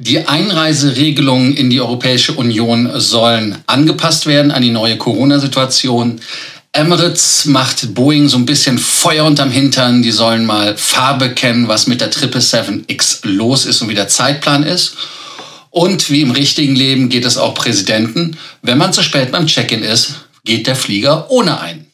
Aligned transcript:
Die 0.00 0.28
Einreiseregelungen 0.28 1.56
in 1.56 1.70
die 1.70 1.80
Europäische 1.80 2.34
Union 2.34 2.88
sollen 3.00 3.58
angepasst 3.66 4.26
werden 4.26 4.52
an 4.52 4.62
die 4.62 4.70
neue 4.70 4.96
Corona-Situation. 4.96 6.20
Emirates 6.72 7.46
macht 7.46 7.96
Boeing 7.96 8.28
so 8.28 8.36
ein 8.36 8.46
bisschen 8.46 8.78
Feuer 8.78 9.24
unterm 9.24 9.50
Hintern. 9.50 10.02
Die 10.02 10.12
sollen 10.12 10.46
mal 10.46 10.76
Farbe 10.76 11.34
kennen, 11.34 11.66
was 11.66 11.88
mit 11.88 12.00
der 12.00 12.12
777X 12.12 13.26
los 13.26 13.66
ist 13.66 13.82
und 13.82 13.88
wie 13.88 13.96
der 13.96 14.06
Zeitplan 14.06 14.62
ist. 14.62 14.94
Und 15.70 16.10
wie 16.10 16.22
im 16.22 16.30
richtigen 16.30 16.76
Leben 16.76 17.08
geht 17.08 17.24
es 17.24 17.36
auch 17.36 17.54
Präsidenten. 17.54 18.36
Wenn 18.62 18.78
man 18.78 18.92
zu 18.92 19.02
spät 19.02 19.32
beim 19.32 19.48
Check-in 19.48 19.82
ist, 19.82 20.14
geht 20.44 20.68
der 20.68 20.76
Flieger 20.76 21.28
ohne 21.28 21.60
ein. 21.60 21.87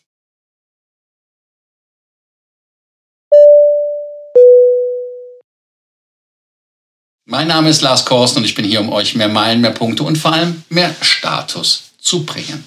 Mein 7.35 7.49
Name 7.49 7.69
ist 7.69 7.83
Lars 7.83 8.05
Korsten 8.05 8.39
und 8.39 8.45
ich 8.45 8.55
bin 8.55 8.65
hier, 8.65 8.81
um 8.81 8.93
euch 8.93 9.17
mehr 9.17 9.29
Meilen, 9.29 9.61
mehr 9.61 9.73
Punkte 9.73 10.05
und 10.05 10.17
vor 10.17 10.33
allem 10.33 10.63
mehr 10.69 10.95
Status 11.01 11.83
zu 12.01 12.25
bringen. 12.25 12.63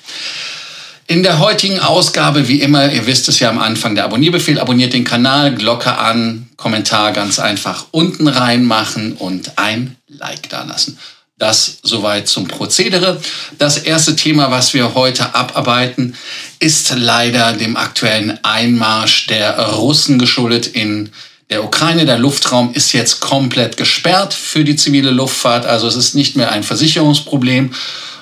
In 1.07 1.23
der 1.23 1.39
heutigen 1.39 1.79
Ausgabe, 1.79 2.49
wie 2.49 2.59
immer, 2.59 2.91
ihr 2.91 3.07
wisst 3.07 3.29
es 3.29 3.39
ja 3.39 3.49
am 3.49 3.59
Anfang, 3.59 3.95
der 3.95 4.03
Abonnierbefehl, 4.03 4.59
abonniert 4.59 4.91
den 4.91 5.05
Kanal, 5.05 5.55
Glocke 5.55 5.97
an, 5.97 6.49
Kommentar 6.57 7.13
ganz 7.13 7.39
einfach 7.39 7.85
unten 7.91 8.27
reinmachen 8.27 9.13
und 9.13 9.57
ein 9.57 9.95
Like 10.09 10.49
dalassen. 10.49 10.99
Das 11.37 11.77
soweit 11.83 12.27
zum 12.27 12.49
Prozedere. 12.49 13.21
Das 13.57 13.77
erste 13.77 14.17
Thema, 14.17 14.51
was 14.51 14.73
wir 14.73 14.95
heute 14.95 15.33
abarbeiten, 15.33 16.17
ist 16.59 16.93
leider 16.93 17.53
dem 17.53 17.77
aktuellen 17.77 18.37
Einmarsch 18.43 19.27
der 19.27 19.57
Russen 19.57 20.19
geschuldet 20.19 20.67
in 20.67 21.13
der 21.49 21.63
Ukraine. 21.63 22.05
Der 22.05 22.17
Luftraum 22.17 22.73
ist 22.73 22.93
jetzt 22.93 23.19
komplett 23.19 23.77
gesperrt 23.77 24.33
für 24.33 24.63
die 24.63 24.75
zivile 24.75 25.11
Luftfahrt. 25.11 25.65
Also 25.65 25.87
es 25.87 25.95
ist 25.95 26.15
nicht 26.15 26.35
mehr 26.35 26.51
ein 26.51 26.63
Versicherungsproblem, 26.63 27.73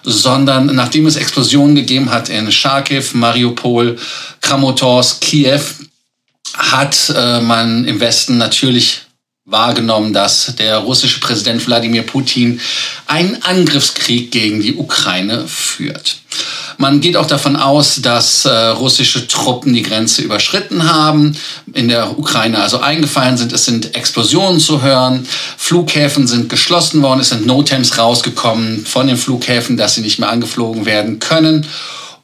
sondern 0.03 0.67
nachdem 0.75 1.05
es 1.07 1.15
Explosionen 1.15 1.75
gegeben 1.75 2.11
hat 2.11 2.29
in 2.29 2.51
Charkiw, 2.51 3.03
Mariupol, 3.13 3.97
Kramatorsk, 4.41 5.21
Kiew, 5.21 5.61
hat 6.53 7.13
äh, 7.15 7.41
man 7.41 7.85
im 7.85 7.99
Westen 7.99 8.37
natürlich 8.37 9.01
wahrgenommen, 9.45 10.13
dass 10.13 10.55
der 10.57 10.77
russische 10.77 11.19
Präsident 11.19 11.65
Wladimir 11.67 12.03
Putin 12.03 12.59
einen 13.07 13.41
Angriffskrieg 13.43 14.31
gegen 14.31 14.61
die 14.61 14.75
Ukraine 14.75 15.47
führt. 15.47 16.17
Man 16.77 17.01
geht 17.01 17.17
auch 17.17 17.27
davon 17.27 17.55
aus, 17.55 18.01
dass 18.01 18.45
äh, 18.45 18.49
russische 18.49 19.27
Truppen 19.27 19.73
die 19.73 19.81
Grenze 19.81 20.21
überschritten 20.21 20.91
haben, 20.91 21.37
in 21.73 21.87
der 21.87 22.17
Ukraine 22.17 22.61
also 22.61 22.79
eingefallen 22.79 23.37
sind. 23.37 23.53
Es 23.53 23.65
sind 23.65 23.95
Explosionen 23.95 24.59
zu 24.59 24.81
hören, 24.81 25.25
Flughäfen 25.57 26.27
sind 26.27 26.49
geschlossen 26.49 27.01
worden, 27.01 27.21
es 27.21 27.29
sind 27.29 27.45
Notems 27.45 27.97
rausgekommen 27.97 28.85
von 28.85 29.07
den 29.07 29.17
Flughäfen, 29.17 29.77
dass 29.77 29.95
sie 29.95 30.01
nicht 30.01 30.19
mehr 30.19 30.29
angeflogen 30.29 30.85
werden 30.85 31.19
können. 31.19 31.65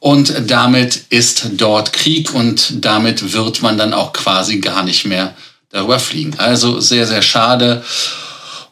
Und 0.00 0.34
damit 0.48 1.04
ist 1.10 1.50
dort 1.52 1.92
Krieg 1.92 2.34
und 2.34 2.84
damit 2.84 3.32
wird 3.32 3.62
man 3.62 3.78
dann 3.78 3.94
auch 3.94 4.12
quasi 4.12 4.58
gar 4.58 4.82
nicht 4.82 5.04
mehr 5.04 5.34
darüber 5.70 5.98
fliegen. 5.98 6.34
Also 6.38 6.80
sehr, 6.80 7.06
sehr 7.06 7.22
schade. 7.22 7.84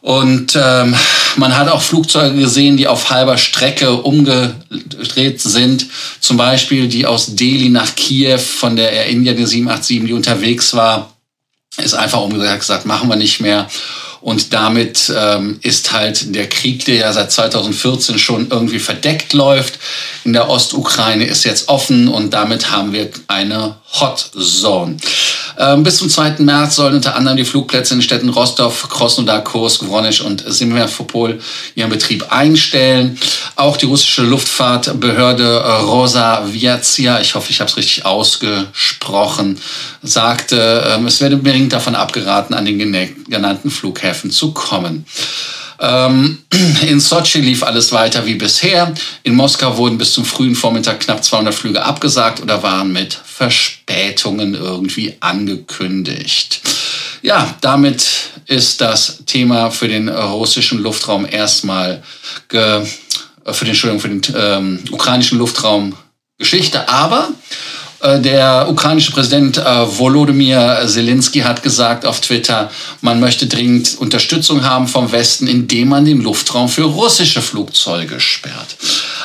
Und 0.01 0.59
ähm, 0.59 0.95
man 1.37 1.55
hat 1.55 1.69
auch 1.69 1.81
Flugzeuge 1.81 2.35
gesehen, 2.35 2.75
die 2.75 2.87
auf 2.87 3.09
halber 3.11 3.37
Strecke 3.37 3.93
umgedreht 3.93 5.41
sind. 5.41 5.85
Zum 6.19 6.37
Beispiel 6.37 6.87
die 6.87 7.05
aus 7.05 7.35
Delhi 7.35 7.69
nach 7.69 7.95
Kiew 7.95 8.39
von 8.39 8.75
der 8.75 8.91
Air 8.91 9.05
India, 9.07 9.33
die 9.33 9.45
787, 9.45 10.05
die 10.05 10.13
unterwegs 10.13 10.73
war, 10.73 11.13
ist 11.77 11.93
einfach 11.93 12.21
umgesagt, 12.21 12.85
machen 12.85 13.09
wir 13.09 13.15
nicht 13.15 13.39
mehr. 13.39 13.67
Und 14.21 14.53
damit 14.53 15.11
ähm, 15.15 15.59
ist 15.63 15.91
halt 15.91 16.35
der 16.35 16.47
Krieg, 16.47 16.85
der 16.85 16.95
ja 16.95 17.13
seit 17.13 17.31
2014 17.31 18.19
schon 18.19 18.51
irgendwie 18.51 18.79
verdeckt 18.79 19.33
läuft, 19.33 19.79
in 20.23 20.33
der 20.33 20.49
Ostukraine 20.49 21.25
ist 21.25 21.43
jetzt 21.43 21.69
offen 21.69 22.07
und 22.07 22.31
damit 22.31 22.69
haben 22.69 22.93
wir 22.93 23.09
eine 23.27 23.77
Hot 23.99 24.31
Zone. 24.39 24.97
Ähm, 25.57 25.83
bis 25.83 25.97
zum 25.97 26.09
2. 26.09 26.35
März 26.39 26.75
sollen 26.75 26.95
unter 26.95 27.15
anderem 27.15 27.37
die 27.37 27.45
Flugplätze 27.45 27.93
in 27.93 27.99
den 27.99 28.03
Städten 28.03 28.29
Rostov, 28.29 28.87
Krasnodar, 28.89 29.43
Kursk, 29.43 29.85
Voronezh 29.85 30.21
und 30.21 30.43
Simferopol 30.47 31.39
ihren 31.75 31.89
Betrieb 31.89 32.31
einstellen. 32.31 33.19
Auch 33.55 33.77
die 33.77 33.85
russische 33.85 34.23
Luftfahrtbehörde 34.23 35.81
Rosa 35.81 36.43
Viazia, 36.47 37.19
ich 37.19 37.35
hoffe, 37.35 37.51
ich 37.51 37.59
habe 37.59 37.69
es 37.69 37.77
richtig 37.77 38.05
ausgesprochen, 38.05 38.71
sagte, 40.01 40.83
ähm, 40.87 41.07
es 41.07 41.21
werde 41.21 41.37
dringend 41.37 41.73
davon 41.73 41.95
abgeraten, 41.95 42.53
an 42.53 42.65
den 42.65 42.79
genannten 43.27 43.71
Flughäfen 43.71 44.31
zu 44.31 44.51
kommen. 44.51 45.05
Ähm, 45.81 46.37
in 46.87 46.99
Sochi 46.99 47.41
lief 47.41 47.63
alles 47.63 47.91
weiter 47.91 48.25
wie 48.25 48.35
bisher. 48.35 48.93
In 49.23 49.33
Moskau 49.33 49.75
wurden 49.77 49.97
bis 49.97 50.13
zum 50.13 50.23
frühen 50.23 50.55
Vormittag 50.55 50.99
knapp 50.99 51.23
200 51.23 51.53
Flüge 51.53 51.83
abgesagt 51.83 52.41
oder 52.41 52.61
waren 52.61 52.93
mit 52.93 53.13
Verspätungen 53.13 54.53
irgendwie 54.53 55.15
angekündigt. 55.19 56.61
Ja, 57.23 57.55
damit 57.61 58.05
ist 58.45 58.81
das 58.81 59.23
Thema 59.25 59.71
für 59.71 59.87
den 59.87 60.09
russischen 60.09 60.79
Luftraum 60.79 61.27
erstmal, 61.29 62.03
äh, 62.51 62.81
für 63.45 63.65
den, 63.65 63.69
Entschuldigung, 63.69 63.99
für 63.99 64.09
den 64.09 64.21
ähm, 64.35 64.79
ukrainischen 64.91 65.39
Luftraum 65.39 65.95
Geschichte. 66.37 66.89
Aber 66.89 67.29
der 68.03 68.67
ukrainische 68.69 69.11
Präsident 69.11 69.57
äh, 69.57 69.63
Volodymyr 69.63 70.83
Zelensky 70.87 71.41
hat 71.41 71.61
gesagt 71.61 72.05
auf 72.05 72.19
Twitter, 72.19 72.71
man 73.01 73.19
möchte 73.19 73.45
dringend 73.45 73.97
Unterstützung 73.99 74.63
haben 74.63 74.87
vom 74.87 75.11
Westen, 75.11 75.47
indem 75.47 75.89
man 75.89 76.05
den 76.05 76.21
Luftraum 76.21 76.67
für 76.67 76.83
russische 76.83 77.41
Flugzeuge 77.41 78.19
sperrt. 78.19 78.75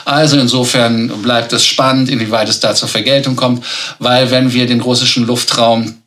Also 0.05 0.39
insofern 0.39 1.09
bleibt 1.23 1.53
es 1.55 1.65
spannend, 1.65 2.11
inwieweit 2.11 2.49
es 2.49 2.61
da 2.61 2.75
zur 2.75 2.89
Vergeltung 2.89 3.35
kommt, 3.35 3.65
weil 3.99 4.31
wenn 4.31 4.53
wir 4.53 4.67
den 4.67 4.83
russischen 4.83 5.27
Luftraum 5.27 6.03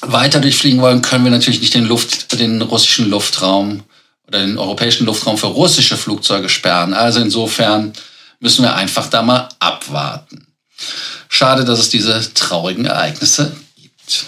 weiter 0.00 0.40
durchfliegen 0.40 0.80
wollen, 0.80 1.02
können 1.02 1.24
wir 1.24 1.30
natürlich 1.30 1.60
nicht 1.60 1.74
den, 1.74 1.84
Luft, 1.84 2.38
den 2.38 2.60
russischen 2.62 3.08
Luftraum 3.08 3.84
oder 4.26 4.40
den 4.40 4.58
europäischen 4.58 5.06
Luftraum 5.06 5.38
für 5.38 5.46
russische 5.46 5.96
Flugzeuge 5.96 6.48
sperren. 6.48 6.94
Also 6.94 7.20
insofern 7.20 7.92
müssen 8.40 8.64
wir 8.64 8.74
einfach 8.74 9.08
da 9.08 9.22
mal 9.22 9.48
abwarten. 9.60 10.47
Schade, 11.28 11.64
dass 11.64 11.78
es 11.78 11.90
diese 11.90 12.32
traurigen 12.34 12.86
Ereignisse 12.86 13.56
gibt. 13.76 14.24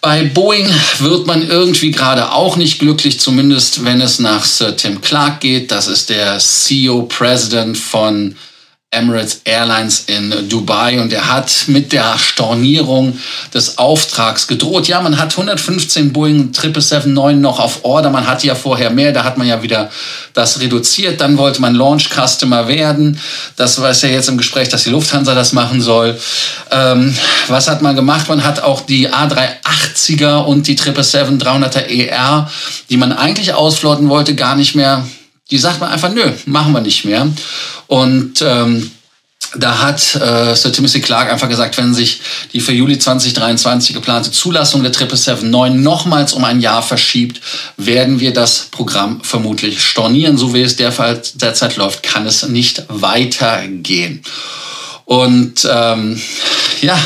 Bei 0.00 0.24
Boeing 0.24 0.68
wird 0.98 1.26
man 1.26 1.46
irgendwie 1.46 1.90
gerade 1.90 2.32
auch 2.32 2.56
nicht 2.56 2.78
glücklich, 2.78 3.20
zumindest 3.20 3.84
wenn 3.84 4.00
es 4.00 4.18
nach 4.18 4.44
Sir 4.44 4.76
Tim 4.76 5.00
Clark 5.00 5.40
geht. 5.40 5.70
Das 5.70 5.88
ist 5.88 6.10
der 6.10 6.38
CEO-President 6.38 7.76
von 7.76 8.36
Emirates 8.92 9.42
Airlines 9.44 10.06
in 10.08 10.48
Dubai 10.48 11.00
und 11.00 11.12
er 11.12 11.32
hat 11.32 11.48
mit 11.68 11.92
der 11.92 12.18
Stornierung 12.18 13.16
des 13.54 13.78
Auftrags 13.78 14.48
gedroht. 14.48 14.88
Ja, 14.88 15.00
man 15.00 15.16
hat 15.16 15.30
115 15.30 16.12
Boeing 16.12 16.50
777-9 16.50 17.34
noch 17.34 17.60
auf 17.60 17.84
Order. 17.84 18.10
Man 18.10 18.26
hatte 18.26 18.48
ja 18.48 18.56
vorher 18.56 18.90
mehr, 18.90 19.12
da 19.12 19.22
hat 19.22 19.38
man 19.38 19.46
ja 19.46 19.62
wieder 19.62 19.92
das 20.34 20.58
reduziert. 20.58 21.20
Dann 21.20 21.38
wollte 21.38 21.60
man 21.60 21.76
Launch 21.76 22.08
Customer 22.08 22.66
werden. 22.66 23.20
Das 23.54 23.80
war 23.80 23.92
ja 23.92 24.08
jetzt 24.08 24.28
im 24.28 24.38
Gespräch, 24.38 24.70
dass 24.70 24.82
die 24.82 24.90
Lufthansa 24.90 25.36
das 25.36 25.52
machen 25.52 25.80
soll. 25.80 26.18
Ähm, 26.72 27.14
was 27.46 27.68
hat 27.68 27.82
man 27.82 27.94
gemacht? 27.94 28.28
Man 28.28 28.42
hat 28.42 28.60
auch 28.60 28.80
die 28.80 29.08
A380er 29.08 30.38
und 30.38 30.66
die 30.66 30.76
777-300er 30.76 31.86
ER, 31.86 32.50
die 32.88 32.96
man 32.96 33.12
eigentlich 33.12 33.54
ausflotten 33.54 34.08
wollte, 34.08 34.34
gar 34.34 34.56
nicht 34.56 34.74
mehr 34.74 35.04
die 35.50 35.58
sagt 35.58 35.80
man 35.80 35.90
einfach, 35.90 36.12
nö, 36.12 36.32
machen 36.46 36.72
wir 36.72 36.80
nicht 36.80 37.04
mehr. 37.04 37.28
Und 37.86 38.42
ähm, 38.42 38.90
da 39.56 39.78
hat 39.82 40.14
äh, 40.14 40.54
Sir 40.54 40.72
Timothy 40.72 41.00
Clark 41.00 41.30
einfach 41.30 41.48
gesagt, 41.48 41.76
wenn 41.76 41.92
sich 41.92 42.20
die 42.52 42.60
für 42.60 42.72
Juli 42.72 42.98
2023 42.98 43.94
geplante 43.94 44.30
Zulassung 44.30 44.82
der 44.82 44.92
777-9 44.92 45.70
nochmals 45.70 46.34
um 46.34 46.44
ein 46.44 46.60
Jahr 46.60 46.82
verschiebt, 46.82 47.40
werden 47.76 48.20
wir 48.20 48.32
das 48.32 48.68
Programm 48.70 49.22
vermutlich 49.22 49.82
stornieren. 49.82 50.38
So 50.38 50.54
wie 50.54 50.62
es 50.62 50.76
derzeit 50.76 51.76
läuft, 51.76 52.04
kann 52.04 52.26
es 52.26 52.46
nicht 52.46 52.84
weitergehen. 52.88 54.22
Und 55.04 55.68
ähm, 55.68 56.20
ja, 56.82 56.96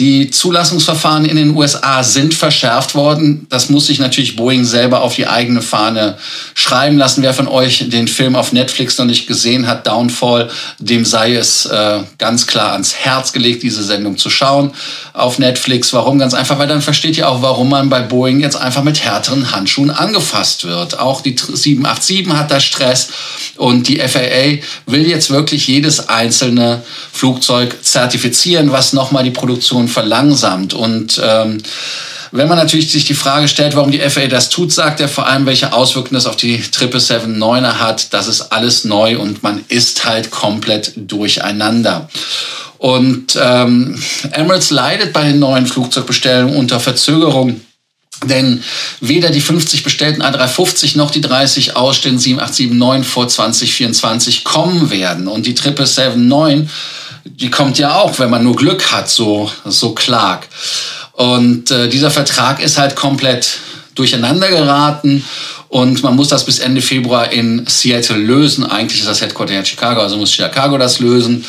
die 0.00 0.30
Zulassungsverfahren 0.30 1.26
in 1.26 1.36
den 1.36 1.54
USA 1.54 2.02
sind 2.02 2.32
verschärft 2.32 2.94
worden. 2.94 3.46
Das 3.50 3.68
muss 3.68 3.86
sich 3.86 3.98
natürlich 3.98 4.34
Boeing 4.34 4.64
selber 4.64 5.02
auf 5.02 5.14
die 5.14 5.26
eigene 5.26 5.60
Fahne 5.60 6.16
schreiben 6.54 6.96
lassen. 6.96 7.22
Wer 7.22 7.34
von 7.34 7.46
euch 7.46 7.90
den 7.90 8.08
Film 8.08 8.34
auf 8.34 8.52
Netflix 8.52 8.96
noch 8.96 9.04
nicht 9.04 9.26
gesehen 9.26 9.66
hat, 9.66 9.86
Downfall, 9.86 10.48
dem 10.78 11.04
sei 11.04 11.34
es 11.34 11.66
äh, 11.66 11.98
ganz 12.16 12.46
klar 12.46 12.72
ans 12.72 12.94
Herz 12.94 13.34
gelegt, 13.34 13.62
diese 13.62 13.84
Sendung 13.84 14.16
zu 14.16 14.30
schauen 14.30 14.72
auf 15.12 15.38
Netflix. 15.38 15.92
Warum? 15.92 16.18
Ganz 16.18 16.32
einfach, 16.32 16.58
weil 16.58 16.68
dann 16.68 16.80
versteht 16.80 17.18
ihr 17.18 17.28
auch, 17.28 17.42
warum 17.42 17.68
man 17.68 17.90
bei 17.90 18.00
Boeing 18.00 18.40
jetzt 18.40 18.56
einfach 18.56 18.82
mit 18.82 19.04
härteren 19.04 19.52
Handschuhen 19.52 19.90
angefasst 19.90 20.64
wird. 20.64 20.98
Auch 20.98 21.20
die 21.20 21.36
787 21.36 22.26
hat 22.30 22.50
da 22.50 22.58
Stress 22.58 23.10
und 23.56 23.86
die 23.86 23.98
FAA 23.98 24.62
will 24.86 25.06
jetzt 25.06 25.28
wirklich 25.28 25.66
jedes 25.66 26.08
einzelne 26.08 26.82
Flugzeug 27.12 27.84
zertifizieren, 27.84 28.72
was 28.72 28.94
nochmal 28.94 29.24
die 29.24 29.30
Produktion 29.30 29.89
verlangsamt. 29.90 30.72
Und 30.72 31.20
ähm, 31.22 31.58
Wenn 32.32 32.48
man 32.48 32.58
natürlich 32.58 32.92
sich 32.92 33.04
die 33.06 33.14
Frage 33.14 33.48
stellt, 33.48 33.74
warum 33.74 33.90
die 33.90 33.98
FAA 33.98 34.28
das 34.28 34.50
tut, 34.50 34.72
sagt 34.72 35.00
er 35.00 35.08
vor 35.08 35.26
allem, 35.26 35.46
welche 35.46 35.72
Auswirkungen 35.72 36.14
das 36.14 36.26
auf 36.26 36.36
die 36.36 36.58
777-9er 36.58 37.80
hat. 37.80 38.12
Das 38.12 38.28
ist 38.28 38.52
alles 38.52 38.84
neu 38.84 39.18
und 39.18 39.42
man 39.42 39.64
ist 39.68 40.04
halt 40.04 40.30
komplett 40.30 40.92
durcheinander. 40.96 42.08
Und 42.78 43.36
ähm, 43.40 44.00
Emirates 44.30 44.70
leidet 44.70 45.12
bei 45.12 45.24
den 45.24 45.40
neuen 45.40 45.66
Flugzeugbestellungen 45.66 46.56
unter 46.56 46.78
Verzögerung. 46.78 47.60
Denn 48.24 48.62
weder 49.00 49.30
die 49.30 49.40
50 49.40 49.82
bestellten 49.82 50.22
A350 50.22 50.96
noch 50.96 51.10
die 51.10 51.22
30 51.22 51.74
ausstehenden 51.74 52.20
7879 52.20 53.12
vor 53.12 53.28
2024 53.28 54.44
kommen 54.44 54.90
werden. 54.90 55.26
Und 55.26 55.46
die 55.46 55.54
777-9, 55.54 56.68
die 57.24 57.50
kommt 57.50 57.78
ja 57.78 57.96
auch, 57.96 58.18
wenn 58.18 58.30
man 58.30 58.44
nur 58.44 58.56
Glück 58.56 58.92
hat, 58.92 59.08
so, 59.08 59.50
so 59.64 59.94
Clark. 59.94 60.48
Und 61.12 61.70
äh, 61.70 61.88
dieser 61.88 62.10
Vertrag 62.10 62.60
ist 62.62 62.78
halt 62.78 62.96
komplett 62.96 63.58
durcheinander 63.94 64.48
geraten 64.48 65.24
und 65.70 66.02
man 66.02 66.16
muss 66.16 66.26
das 66.26 66.44
bis 66.44 66.58
Ende 66.58 66.82
Februar 66.82 67.30
in 67.30 67.64
Seattle 67.68 68.16
lösen. 68.16 68.66
Eigentlich 68.66 69.02
ist 69.02 69.08
das 69.08 69.20
Headquarter 69.20 69.56
in 69.56 69.64
Chicago, 69.64 70.00
also 70.00 70.16
muss 70.16 70.32
Chicago 70.32 70.76
das 70.78 70.98
lösen. 70.98 71.44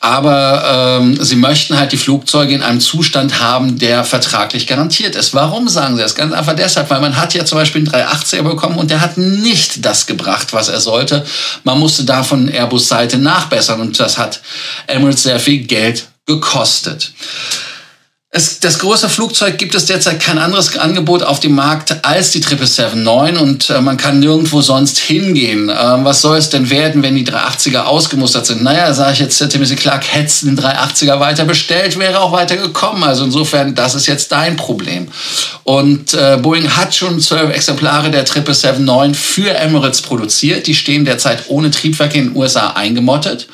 Aber 0.00 0.98
ähm, 0.98 1.22
sie 1.22 1.36
möchten 1.36 1.78
halt 1.78 1.92
die 1.92 1.98
Flugzeuge 1.98 2.54
in 2.54 2.62
einem 2.62 2.80
Zustand 2.80 3.38
haben, 3.38 3.78
der 3.78 4.04
vertraglich 4.04 4.66
garantiert 4.66 5.14
ist. 5.14 5.34
Warum 5.34 5.68
sagen 5.68 5.96
sie 5.96 6.00
das? 6.00 6.14
Ganz 6.14 6.32
einfach 6.32 6.56
deshalb, 6.56 6.88
weil 6.88 7.02
man 7.02 7.18
hat 7.18 7.34
ja 7.34 7.44
zum 7.44 7.58
Beispiel 7.58 7.86
einen 7.86 8.08
380er 8.08 8.42
bekommen 8.44 8.78
und 8.78 8.90
der 8.90 9.02
hat 9.02 9.18
nicht 9.18 9.84
das 9.84 10.06
gebracht, 10.06 10.54
was 10.54 10.68
er 10.68 10.80
sollte. 10.80 11.26
Man 11.62 11.78
musste 11.78 12.04
da 12.04 12.22
von 12.22 12.48
Airbus-Seite 12.48 13.18
nachbessern 13.18 13.82
und 13.82 14.00
das 14.00 14.16
hat 14.16 14.40
Emirates 14.86 15.24
sehr 15.24 15.38
viel 15.38 15.66
Geld 15.66 16.06
gekostet. 16.24 17.12
Es, 18.36 18.60
das 18.60 18.80
große 18.80 19.08
Flugzeug 19.08 19.56
gibt 19.56 19.74
es 19.74 19.86
derzeit 19.86 20.20
kein 20.20 20.36
anderes 20.36 20.76
Angebot 20.76 21.22
auf 21.22 21.40
dem 21.40 21.54
Markt 21.54 22.04
als 22.04 22.32
die 22.32 22.42
777-9 22.42 23.38
und 23.38 23.70
äh, 23.70 23.80
man 23.80 23.96
kann 23.96 24.20
nirgendwo 24.20 24.60
sonst 24.60 24.98
hingehen. 24.98 25.70
Äh, 25.70 25.74
was 25.74 26.20
soll 26.20 26.36
es 26.36 26.50
denn 26.50 26.68
werden, 26.68 27.02
wenn 27.02 27.16
die 27.16 27.24
380er 27.24 27.84
ausgemustert 27.84 28.44
sind? 28.44 28.62
Naja, 28.62 28.92
sage 28.92 29.14
ich 29.14 29.20
jetzt, 29.20 29.38
Timothy 29.48 29.76
Clark, 29.76 30.04
hättest 30.12 30.42
den 30.42 30.58
380er 30.58 31.18
weiter 31.18 31.46
bestellt, 31.46 31.98
wäre 31.98 32.20
auch 32.20 32.32
weiter 32.32 32.58
gekommen. 32.58 33.04
Also 33.04 33.24
insofern, 33.24 33.74
das 33.74 33.94
ist 33.94 34.06
jetzt 34.06 34.30
dein 34.32 34.56
Problem. 34.56 35.08
Und 35.64 36.12
äh, 36.12 36.36
Boeing 36.36 36.76
hat 36.76 36.94
schon 36.94 37.18
zwölf 37.20 37.50
Exemplare 37.50 38.10
der 38.10 38.26
777-9 38.26 39.14
für 39.14 39.48
Emirates 39.54 40.02
produziert. 40.02 40.66
Die 40.66 40.74
stehen 40.74 41.06
derzeit 41.06 41.44
ohne 41.48 41.70
Triebwerk 41.70 42.14
in 42.14 42.26
den 42.26 42.36
USA 42.36 42.72
eingemottet. 42.72 43.48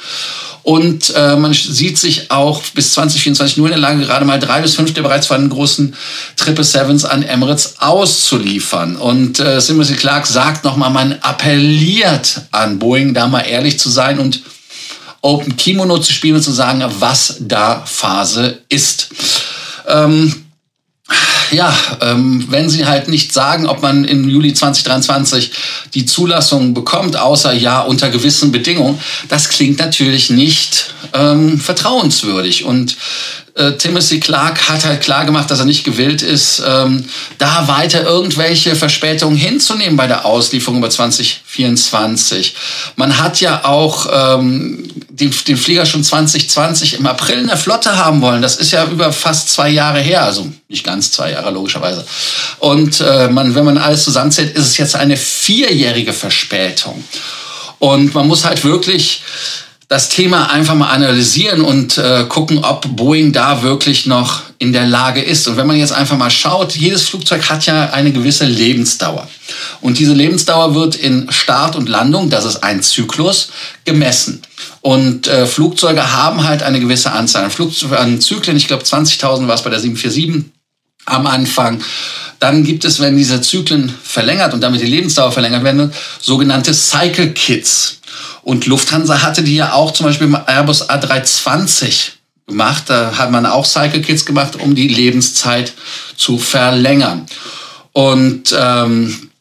Und 0.63 1.13
äh, 1.17 1.35
man 1.35 1.53
sieht 1.53 1.99
sich 1.99 2.31
auch 2.31 2.63
bis 2.75 2.93
2024 2.93 3.57
nur 3.57 3.67
in 3.67 3.73
der 3.73 3.81
Lage, 3.81 4.01
gerade 4.03 4.25
mal 4.25 4.39
drei 4.39 4.61
bis 4.61 4.72
fünf 4.75 4.95
der 4.95 5.03
bereits 5.03 5.27
vorhandenen 5.27 5.57
großen 5.57 5.95
Triple 6.37 6.65
Sevens 6.65 7.05
an 7.05 7.23
Emirates 7.23 7.77
auszuliefern. 7.79 8.97
Und 8.97 9.41
äh, 9.41 9.59
Timothy 9.61 9.95
Clark 9.95 10.27
sagt 10.27 10.65
nochmal, 10.65 10.91
man 10.91 11.19
appelliert 11.21 12.43
an 12.51 12.79
Boeing, 12.79 13.15
da 13.15 13.27
mal 13.27 13.41
ehrlich 13.41 13.79
zu 13.79 13.89
sein 13.89 14.19
und 14.19 14.43
Open 15.21 15.57
Kimono 15.57 15.99
zu 15.99 16.13
spielen 16.13 16.37
und 16.37 16.43
zu 16.43 16.51
sagen, 16.51 16.85
was 16.99 17.37
da 17.41 17.83
Phase 17.87 18.59
ist. 18.69 19.09
Ähm, 19.87 20.35
ja, 21.53 21.75
ähm, 22.01 22.47
wenn 22.49 22.71
sie 22.71 22.87
halt 22.87 23.09
nicht 23.09 23.33
sagen, 23.33 23.67
ob 23.67 23.83
man 23.83 24.05
im 24.05 24.29
Juli 24.29 24.55
2023 24.55 25.53
die 25.95 26.07
Zulassung 26.07 26.75
bekommt, 26.75 27.17
außer 27.17 27.53
ja 27.53 27.81
unter 27.81 28.11
gewissen 28.11 28.53
Bedingungen, 28.53 28.99
das 29.29 29.49
klingt 29.49 29.79
natürlich 29.79 30.31
nicht 30.31 30.95
ähm, 31.13 31.61
vertrauenswürdig. 31.61 32.65
Und 32.65 32.97
äh, 33.55 33.73
Timothy 33.73 34.19
Clark 34.19 34.69
hat 34.69 34.85
halt 34.85 35.03
klar 35.03 35.27
gemacht, 35.27 35.51
dass 35.51 35.59
er 35.59 35.67
nicht 35.67 35.85
gewillt 35.85 36.23
ist, 36.23 36.63
ähm, 36.67 37.05
da 37.37 37.69
weiter 37.69 38.03
irgendwelche 38.03 38.75
Verspätungen 38.75 39.37
hinzunehmen 39.37 39.97
bei 39.97 40.07
der 40.07 40.25
Auslieferung 40.25 40.79
über 40.79 40.89
2024. 40.89 42.55
Man 42.97 43.19
hat 43.19 43.41
ja 43.41 43.65
auch 43.67 44.07
ähm, 44.11 44.89
den, 45.11 45.35
den 45.47 45.57
Flieger 45.59 45.85
schon 45.85 46.03
2020 46.03 46.95
im 46.95 47.07
April 47.07 47.41
in 47.41 47.49
der 47.49 47.59
Flotte 47.59 47.97
haben 47.97 48.23
wollen. 48.23 48.41
Das 48.41 48.57
ist 48.57 48.73
ja 48.73 48.87
über 48.87 49.13
fast 49.13 49.51
zwei 49.51 49.69
Jahre 49.69 50.01
her, 50.01 50.25
also 50.25 50.51
nicht 50.69 50.85
ganz 50.85 51.13
zwei 51.13 51.33
Jahre 51.33 51.51
logischerweise. 51.51 52.07
Und 52.59 53.01
äh, 53.03 53.29
man, 53.29 53.55
wenn 53.55 53.67
man 53.67 53.77
alles 53.77 54.05
zusammenzählt, 54.05 54.57
ist 54.57 54.67
es 54.67 54.79
jetzt 54.79 54.97
eine 54.97 55.19
vierjährige 55.19 56.15
Verspätung. 56.15 57.05
Und 57.79 58.15
man 58.15 58.29
muss 58.29 58.45
halt 58.45 58.65
wirklich 58.65 59.23
das 59.93 60.09
Thema 60.09 60.51
einfach 60.51 60.75
mal 60.75 60.89
analysieren 60.89 61.61
und 61.61 61.99
äh, 61.99 62.25
gucken, 62.27 62.65
ob 62.65 62.97
Boeing 62.97 63.31
da 63.31 63.63
wirklich 63.63 64.07
noch 64.07 64.41
in 64.57 64.73
der 64.73 64.87
Lage 64.87 65.21
ist. 65.21 65.47
Und 65.47 65.59
wenn 65.59 65.67
man 65.67 65.77
jetzt 65.77 65.93
einfach 65.93 66.17
mal 66.17 66.31
schaut, 66.31 66.75
jedes 66.75 67.03
Flugzeug 67.03 67.51
hat 67.51 67.67
ja 67.67 67.91
eine 67.91 68.11
gewisse 68.11 68.47
Lebensdauer. 68.47 69.29
Und 69.83 69.99
diese 69.99 70.15
Lebensdauer 70.15 70.75
wird 70.75 70.95
in 70.95 71.31
Start 71.31 71.77
und 71.77 71.91
Landung, 71.91 72.31
das 72.31 72.47
ist 72.47 72.65
ein 72.65 72.83
Zyklus, 72.83 73.51
gemessen. 73.85 74.41
Und 74.81 75.29
äh, 75.29 75.45
Flugzeuge 75.45 76.11
haben 76.11 76.43
halt 76.43 76.63
eine 76.63 76.81
gewisse 76.81 77.13
Anzahl 77.13 77.45
an, 77.45 77.51
Flugzeugen, 77.51 77.95
an 77.95 78.19
Zyklen. 78.19 78.57
Ich 78.57 78.69
glaube 78.69 78.85
20.000 78.85 79.47
war 79.47 79.57
es 79.57 79.63
bei 79.63 79.69
der 79.69 79.81
747 79.81 80.51
am 81.05 81.27
Anfang. 81.27 81.83
Dann 82.39 82.65
gibt 82.65 82.87
es, 82.87 82.99
wenn 82.99 83.15
diese 83.19 83.43
Zyklen 83.43 83.95
verlängert 84.03 84.55
und 84.55 84.63
damit 84.63 84.81
die 84.81 84.87
Lebensdauer 84.87 85.33
verlängert 85.33 85.65
werden, 85.65 85.93
sogenannte 86.19 86.73
Cycle 86.73 87.33
Kits. 87.33 87.99
Und 88.43 88.67
Lufthansa 88.67 89.23
hatte 89.23 89.43
die 89.43 89.57
ja 89.57 89.73
auch 89.73 89.93
zum 89.93 90.07
Beispiel 90.07 90.27
im 90.27 90.39
Airbus 90.47 90.89
A320 90.89 92.13
gemacht. 92.47 92.85
Da 92.87 93.17
hat 93.17 93.31
man 93.31 93.47
auch 93.47 93.65
Cycle 93.65 94.03
Kits 94.03 94.25
gemacht, 94.25 94.57
um 94.57 94.75
die 94.75 94.89
Lebenszeit 94.89 95.73
zu 96.17 96.39
verlängern. 96.39 97.27
Und 97.93 98.55
ähm, 98.59 99.32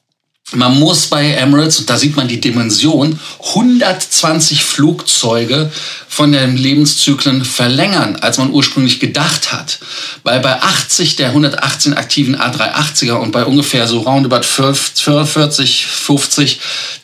man 0.54 0.78
muss 0.80 1.08
bei 1.08 1.32
Emirates, 1.32 1.80
und 1.80 1.90
da 1.90 1.98
sieht 1.98 2.16
man 2.16 2.28
die 2.28 2.42
Dimension, 2.42 3.20
120 3.50 4.64
Flugzeuge 4.64 5.72
von 6.08 6.32
den 6.32 6.58
Lebenszyklen 6.58 7.46
verlängern, 7.46 8.18
als 8.18 8.38
man 8.38 8.52
ursprünglich 8.52 9.00
gedacht 9.00 9.54
hat. 9.54 9.80
Weil 10.24 10.42
bei 10.42 10.62
80 10.62 11.16
der 11.16 11.30
118 11.30 11.94
aktiven 11.94 12.36
A380er 12.36 13.14
und 13.14 13.32
bei 13.32 13.46
ungefähr 13.46 13.88
so 13.88 14.00
roundabout 14.00 14.44
40, 14.44 15.86
50 15.86 16.60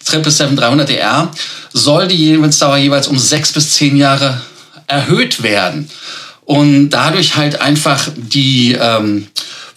777-300ER 0.08 1.30
soll 1.74 2.08
die 2.08 2.32
Lebensdauer 2.32 2.78
jeweils 2.78 3.08
um 3.08 3.18
sechs 3.18 3.52
bis 3.52 3.74
zehn 3.74 3.98
Jahre 3.98 4.42
erhöht 4.88 5.44
werden. 5.44 5.90
Und 6.46 6.92
dadurch 6.92 7.36
halt 7.36 7.60
einfach 7.60 8.08
die 8.16 8.72
ähm, 8.80 9.28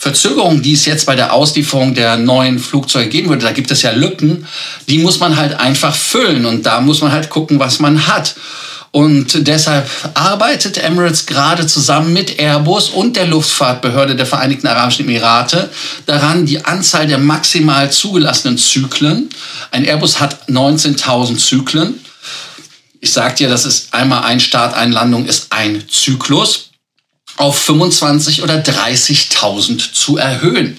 Verzögerung, 0.01 0.63
die 0.63 0.73
es 0.73 0.87
jetzt 0.87 1.05
bei 1.05 1.15
der 1.15 1.35
Auslieferung 1.35 1.95
der 1.95 2.17
neuen 2.17 2.59
Flugzeuge 2.59 3.11
geben 3.11 3.29
würde, 3.29 3.45
da 3.45 3.53
gibt 3.53 3.71
es 3.71 3.83
ja 3.83 3.91
Lücken, 3.91 4.47
die 4.89 4.97
muss 4.97 5.21
man 5.21 5.37
halt 5.37 5.61
einfach 5.61 5.95
füllen 5.95 6.47
und 6.47 6.65
da 6.65 6.81
muss 6.81 7.03
man 7.03 7.13
halt 7.13 7.29
gucken, 7.29 7.59
was 7.59 7.81
man 7.81 8.07
hat. 8.07 8.35
Und 8.93 9.47
deshalb 9.47 9.87
arbeitet 10.15 10.79
Emirates 10.79 11.27
gerade 11.27 11.67
zusammen 11.67 12.15
mit 12.15 12.41
Airbus 12.41 12.89
und 12.89 13.15
der 13.15 13.27
Luftfahrtbehörde 13.27 14.17
der 14.17 14.25
Vereinigten 14.25 14.69
Arabischen 14.69 15.05
Emirate 15.05 15.69
daran, 16.07 16.47
die 16.47 16.65
Anzahl 16.65 17.07
der 17.07 17.19
maximal 17.19 17.93
zugelassenen 17.93 18.57
Zyklen, 18.57 19.29
ein 19.71 19.85
Airbus 19.85 20.19
hat 20.19 20.49
19.000 20.49 21.37
Zyklen, 21.37 22.01
ich 23.01 23.13
sage 23.13 23.35
dir, 23.35 23.51
das 23.51 23.67
ist 23.67 23.93
einmal 23.93 24.25
ein 24.25 24.41
Start, 24.41 24.75
eine 24.75 24.95
Landung 24.95 25.27
ist 25.27 25.49
ein 25.51 25.85
Zyklus 25.91 26.70
auf 27.41 27.59
25 27.59 28.43
oder 28.43 28.57
30.000 28.57 29.93
zu 29.93 30.19
erhöhen. 30.19 30.79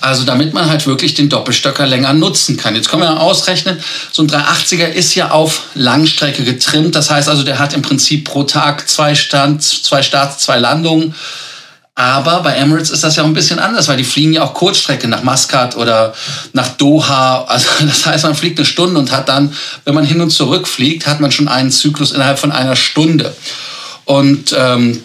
Also 0.00 0.24
damit 0.24 0.52
man 0.52 0.68
halt 0.68 0.84
wirklich 0.88 1.14
den 1.14 1.28
Doppelstöcker 1.28 1.86
länger 1.86 2.12
nutzen 2.12 2.56
kann. 2.56 2.74
Jetzt 2.74 2.88
können 2.88 3.02
wir 3.02 3.20
ausrechnen, 3.20 3.78
so 4.10 4.22
ein 4.22 4.28
380er 4.28 4.88
ist 4.88 5.14
ja 5.14 5.30
auf 5.30 5.62
Langstrecke 5.74 6.42
getrimmt. 6.42 6.96
Das 6.96 7.08
heißt 7.08 7.28
also, 7.28 7.44
der 7.44 7.60
hat 7.60 7.72
im 7.72 7.82
Prinzip 7.82 8.24
pro 8.24 8.42
Tag 8.42 8.88
zwei, 8.88 9.14
Stand, 9.14 9.62
zwei 9.62 10.02
Starts, 10.02 10.38
zwei 10.38 10.58
Landungen. 10.58 11.14
Aber 11.94 12.40
bei 12.40 12.54
Emirates 12.54 12.90
ist 12.90 13.04
das 13.04 13.14
ja 13.14 13.22
auch 13.22 13.26
ein 13.26 13.34
bisschen 13.34 13.60
anders, 13.60 13.86
weil 13.86 13.96
die 13.98 14.02
fliegen 14.02 14.32
ja 14.32 14.42
auch 14.42 14.54
Kurzstrecke 14.54 15.06
nach 15.06 15.22
Maskat 15.22 15.76
oder 15.76 16.14
nach 16.52 16.68
Doha. 16.70 17.44
Also 17.44 17.68
das 17.86 18.04
heißt, 18.04 18.24
man 18.24 18.34
fliegt 18.34 18.58
eine 18.58 18.66
Stunde 18.66 18.98
und 18.98 19.12
hat 19.12 19.28
dann, 19.28 19.54
wenn 19.84 19.94
man 19.94 20.04
hin 20.04 20.20
und 20.20 20.30
zurück 20.30 20.66
fliegt, 20.66 21.06
hat 21.06 21.20
man 21.20 21.30
schon 21.30 21.46
einen 21.46 21.70
Zyklus 21.70 22.10
innerhalb 22.10 22.40
von 22.40 22.50
einer 22.50 22.74
Stunde. 22.74 23.32
Und 24.04 24.52
ähm, 24.58 25.00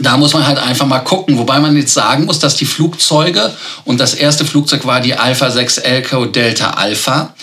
da 0.00 0.16
muss 0.16 0.32
man 0.32 0.46
halt 0.46 0.58
einfach 0.58 0.86
mal 0.86 1.00
gucken. 1.00 1.38
Wobei 1.38 1.58
man 1.60 1.76
jetzt 1.76 1.94
sagen 1.94 2.24
muss, 2.24 2.38
dass 2.38 2.56
die 2.56 2.66
Flugzeuge, 2.66 3.52
und 3.84 3.98
das 4.00 4.14
erste 4.14 4.44
Flugzeug 4.44 4.86
war 4.86 5.00
die 5.00 5.14
Alpha 5.14 5.50
6 5.50 5.78
Elko 5.78 6.26
Delta 6.26 6.70
Alpha, 6.70 7.34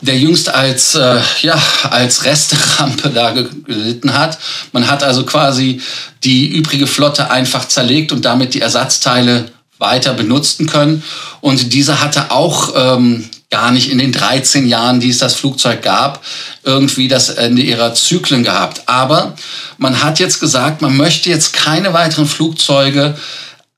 der 0.00 0.18
jüngst 0.18 0.48
als, 0.48 0.94
äh, 0.94 1.20
ja, 1.42 1.56
als 1.88 2.24
Resterampe 2.24 3.10
da 3.10 3.30
gelitten 3.30 4.12
hat. 4.12 4.38
Man 4.72 4.90
hat 4.90 5.02
also 5.02 5.24
quasi 5.24 5.80
die 6.24 6.48
übrige 6.48 6.86
Flotte 6.86 7.30
einfach 7.30 7.68
zerlegt 7.68 8.12
und 8.12 8.24
damit 8.24 8.54
die 8.54 8.60
Ersatzteile 8.60 9.46
weiter 9.82 10.14
benutzen 10.14 10.66
können. 10.66 11.02
Und 11.42 11.74
diese 11.74 12.00
hatte 12.00 12.30
auch 12.30 12.72
ähm, 12.74 13.28
gar 13.50 13.70
nicht 13.70 13.90
in 13.90 13.98
den 13.98 14.12
13 14.12 14.66
Jahren, 14.66 14.98
die 14.98 15.10
es 15.10 15.18
das 15.18 15.34
Flugzeug 15.34 15.82
gab, 15.82 16.24
irgendwie 16.64 17.06
das 17.06 17.28
Ende 17.28 17.60
ihrer 17.60 17.92
Zyklen 17.92 18.42
gehabt. 18.42 18.84
Aber 18.86 19.34
man 19.76 20.02
hat 20.02 20.18
jetzt 20.18 20.40
gesagt, 20.40 20.80
man 20.80 20.96
möchte 20.96 21.28
jetzt 21.28 21.52
keine 21.52 21.92
weiteren 21.92 22.26
Flugzeuge 22.26 23.14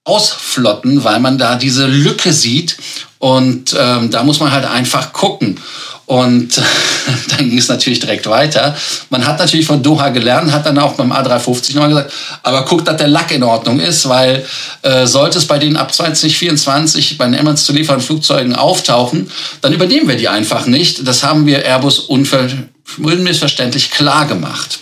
ausflotten, 0.04 1.02
weil 1.02 1.18
man 1.20 1.38
da 1.38 1.56
diese 1.56 1.86
Lücke 1.86 2.32
sieht. 2.32 2.76
Und 3.18 3.74
ähm, 3.78 4.10
da 4.10 4.22
muss 4.22 4.38
man 4.38 4.52
halt 4.52 4.66
einfach 4.66 5.12
gucken. 5.12 5.58
Und 6.06 6.58
dann 7.30 7.48
ging 7.48 7.56
es 7.56 7.68
natürlich 7.68 8.00
direkt 8.00 8.26
weiter. 8.26 8.76
Man 9.08 9.26
hat 9.26 9.38
natürlich 9.38 9.64
von 9.64 9.82
Doha 9.82 10.10
gelernt, 10.10 10.52
hat 10.52 10.66
dann 10.66 10.78
auch 10.78 10.92
beim 10.94 11.12
A350 11.12 11.72
nochmal 11.72 11.88
gesagt, 11.88 12.12
aber 12.42 12.66
guckt, 12.66 12.86
dass 12.86 12.98
der 12.98 13.08
Lack 13.08 13.30
in 13.30 13.42
Ordnung 13.42 13.80
ist, 13.80 14.06
weil 14.06 14.44
äh, 14.82 15.06
sollte 15.06 15.38
es 15.38 15.46
bei 15.46 15.58
denen 15.58 15.78
ab 15.78 15.94
2024 15.94 17.16
bei 17.16 17.24
den 17.24 17.34
Emirates 17.34 17.64
zu 17.64 17.72
liefern 17.72 18.02
Flugzeugen 18.02 18.54
auftauchen, 18.54 19.30
dann 19.62 19.72
übernehmen 19.72 20.06
wir 20.06 20.16
die 20.16 20.28
einfach 20.28 20.66
nicht. 20.66 21.08
Das 21.08 21.22
haben 21.22 21.46
wir 21.46 21.64
Airbus 21.64 22.00
unmissverständlich 22.00 23.90
klar 23.90 24.26
gemacht. 24.26 24.80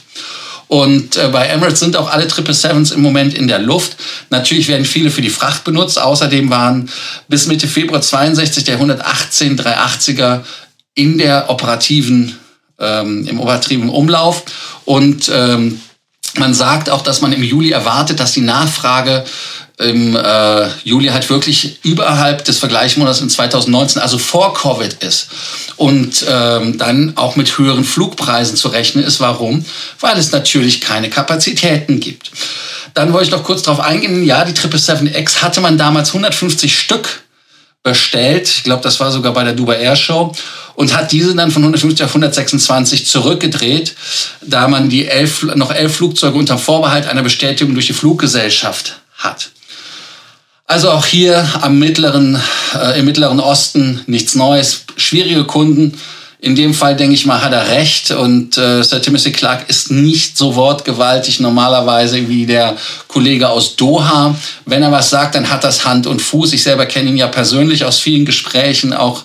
Und 0.73 1.19
äh, 1.19 1.29
bei 1.29 1.49
Emirates 1.49 1.81
sind 1.81 1.99
auch 1.99 2.11
alle 2.11 2.25
777s 2.25 2.95
im 2.95 3.03
Moment 3.03 3.35
in 3.35 3.47
der 3.47 3.59
Luft. 3.59 3.95
Natürlich 4.31 4.69
werden 4.69 4.87
viele 4.87 5.11
für 5.11 5.21
die 5.21 5.29
Fracht 5.29 5.65
benutzt. 5.65 6.01
Außerdem 6.01 6.49
waren 6.49 6.89
bis 7.29 7.47
Mitte 7.47 7.69
Februar 7.69 8.01
62 8.01 8.65
der 8.65 8.77
118 8.77 9.59
380er 9.59 10.41
in 10.95 11.19
der 11.19 11.51
operativen, 11.51 12.39
ähm, 12.79 13.27
im 13.29 13.39
operativen 13.39 13.91
Umlauf. 13.91 14.45
Und 14.87 15.31
ähm, 15.31 15.79
man 16.39 16.55
sagt 16.55 16.89
auch, 16.89 17.03
dass 17.03 17.21
man 17.21 17.35
im 17.35 17.43
Juli 17.43 17.73
erwartet, 17.73 18.19
dass 18.19 18.33
die 18.33 18.41
Nachfrage 18.41 19.25
im 19.79 20.17
äh, 20.17 20.69
Juli 20.85 21.09
halt 21.09 21.29
wirklich 21.31 21.79
überhalb 21.83 22.45
des 22.45 22.59
Vergleichsmonats 22.59 23.21
in 23.21 23.31
2019, 23.31 24.01
also 24.01 24.19
vor 24.19 24.55
Covid 24.55 25.03
ist 25.03 25.29
und 25.77 26.25
ähm, 26.29 26.79
dann 26.79 27.17
auch 27.17 27.37
mit 27.37 27.59
höheren 27.59 27.85
Flugpreisen 27.85 28.57
zu 28.57 28.69
rechnen 28.69 29.05
ist. 29.05 29.21
Warum? 29.21 29.65
Weil 30.01 30.19
es 30.19 30.33
natürlich 30.33 30.81
keine 30.81 31.11
Kapazitäten 31.11 32.01
gibt. 32.01 32.31
Dann 32.95 33.13
wollte 33.13 33.27
ich 33.27 33.33
noch 33.33 33.45
kurz 33.45 33.63
darauf 33.63 33.81
eingehen. 33.81 34.25
Ja, 34.25 34.45
die 34.45 34.53
777X 34.53 35.43
hatte 35.43 35.61
man 35.61 35.79
damals 35.79 36.09
150 36.09 36.79
Stück 36.79 37.23
bestellt. 37.83 38.49
Ich 38.49 38.65
glaube, 38.65 38.83
das 38.83 39.01
war 39.01 39.11
sogar 39.11 39.33
bei 39.33 39.45
der 39.45 39.55
Dubai 39.55 39.81
Air 39.81 39.97
Show 39.97 40.33
und 40.75 40.95
hat 40.95 41.13
diese 41.13 41.35
dann 41.35 41.51
von 41.51 41.63
150 41.63 42.05
auf 42.05 42.11
126 42.11 43.07
zurückgedreht, 43.07 43.95
da 44.41 44.69
man 44.69 44.89
die 44.89 45.09
elf, 45.09 45.43
noch 45.43 45.73
elf 45.73 45.97
Flugzeuge 45.97 46.39
unter 46.39 46.59
Vorbehalt 46.59 47.07
einer 47.07 47.23
Bestätigung 47.23 47.75
durch 47.75 47.87
die 47.87 47.93
Fluggesellschaft 47.93 49.01
hat. 49.17 49.51
Also 50.73 50.91
auch 50.91 51.05
hier 51.05 51.47
am 51.61 51.79
mittleren, 51.79 52.41
äh, 52.75 52.99
im 52.99 53.05
Mittleren 53.05 53.41
Osten 53.41 54.01
nichts 54.07 54.35
Neues, 54.35 54.87
schwierige 54.97 55.45
Kunden. 55.45 56.01
In 56.41 56.57
dem 56.57 56.73
Fall 56.73 56.97
denke 56.97 57.15
ich 57.15 57.27
mal, 57.27 57.43
hat 57.43 57.53
er 57.53 57.69
recht 57.69 58.11
und 58.11 58.57
äh, 58.57 58.83
Sir 58.83 59.03
Timothy 59.03 59.33
Clark 59.33 59.69
ist 59.69 59.91
nicht 59.91 60.39
so 60.39 60.57
wortgewaltig 60.57 61.41
normalerweise 61.41 62.27
wie 62.27 62.47
der 62.47 62.79
Kollege 63.07 63.51
aus 63.51 63.77
Doha. 63.77 64.35
Wenn 64.65 64.83
er 64.83 64.91
was 64.91 65.11
sagt, 65.11 65.35
dann 65.35 65.51
hat 65.51 65.63
das 65.63 65.85
Hand 65.85 66.07
und 66.07 66.23
Fuß. 66.23 66.55
Ich 66.55 66.63
selber 66.63 66.87
kenne 66.87 67.11
ihn 67.11 67.19
ja 67.19 67.27
persönlich 67.27 67.85
aus 67.85 67.99
vielen 67.99 68.25
Gesprächen, 68.25 68.95
auch 68.95 69.25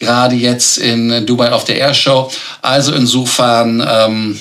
gerade 0.00 0.34
jetzt 0.34 0.78
in 0.78 1.24
Dubai 1.24 1.52
auf 1.52 1.62
der 1.62 1.76
Airshow. 1.76 2.28
Also 2.60 2.92
insofern, 2.92 3.86
ähm, 3.88 4.40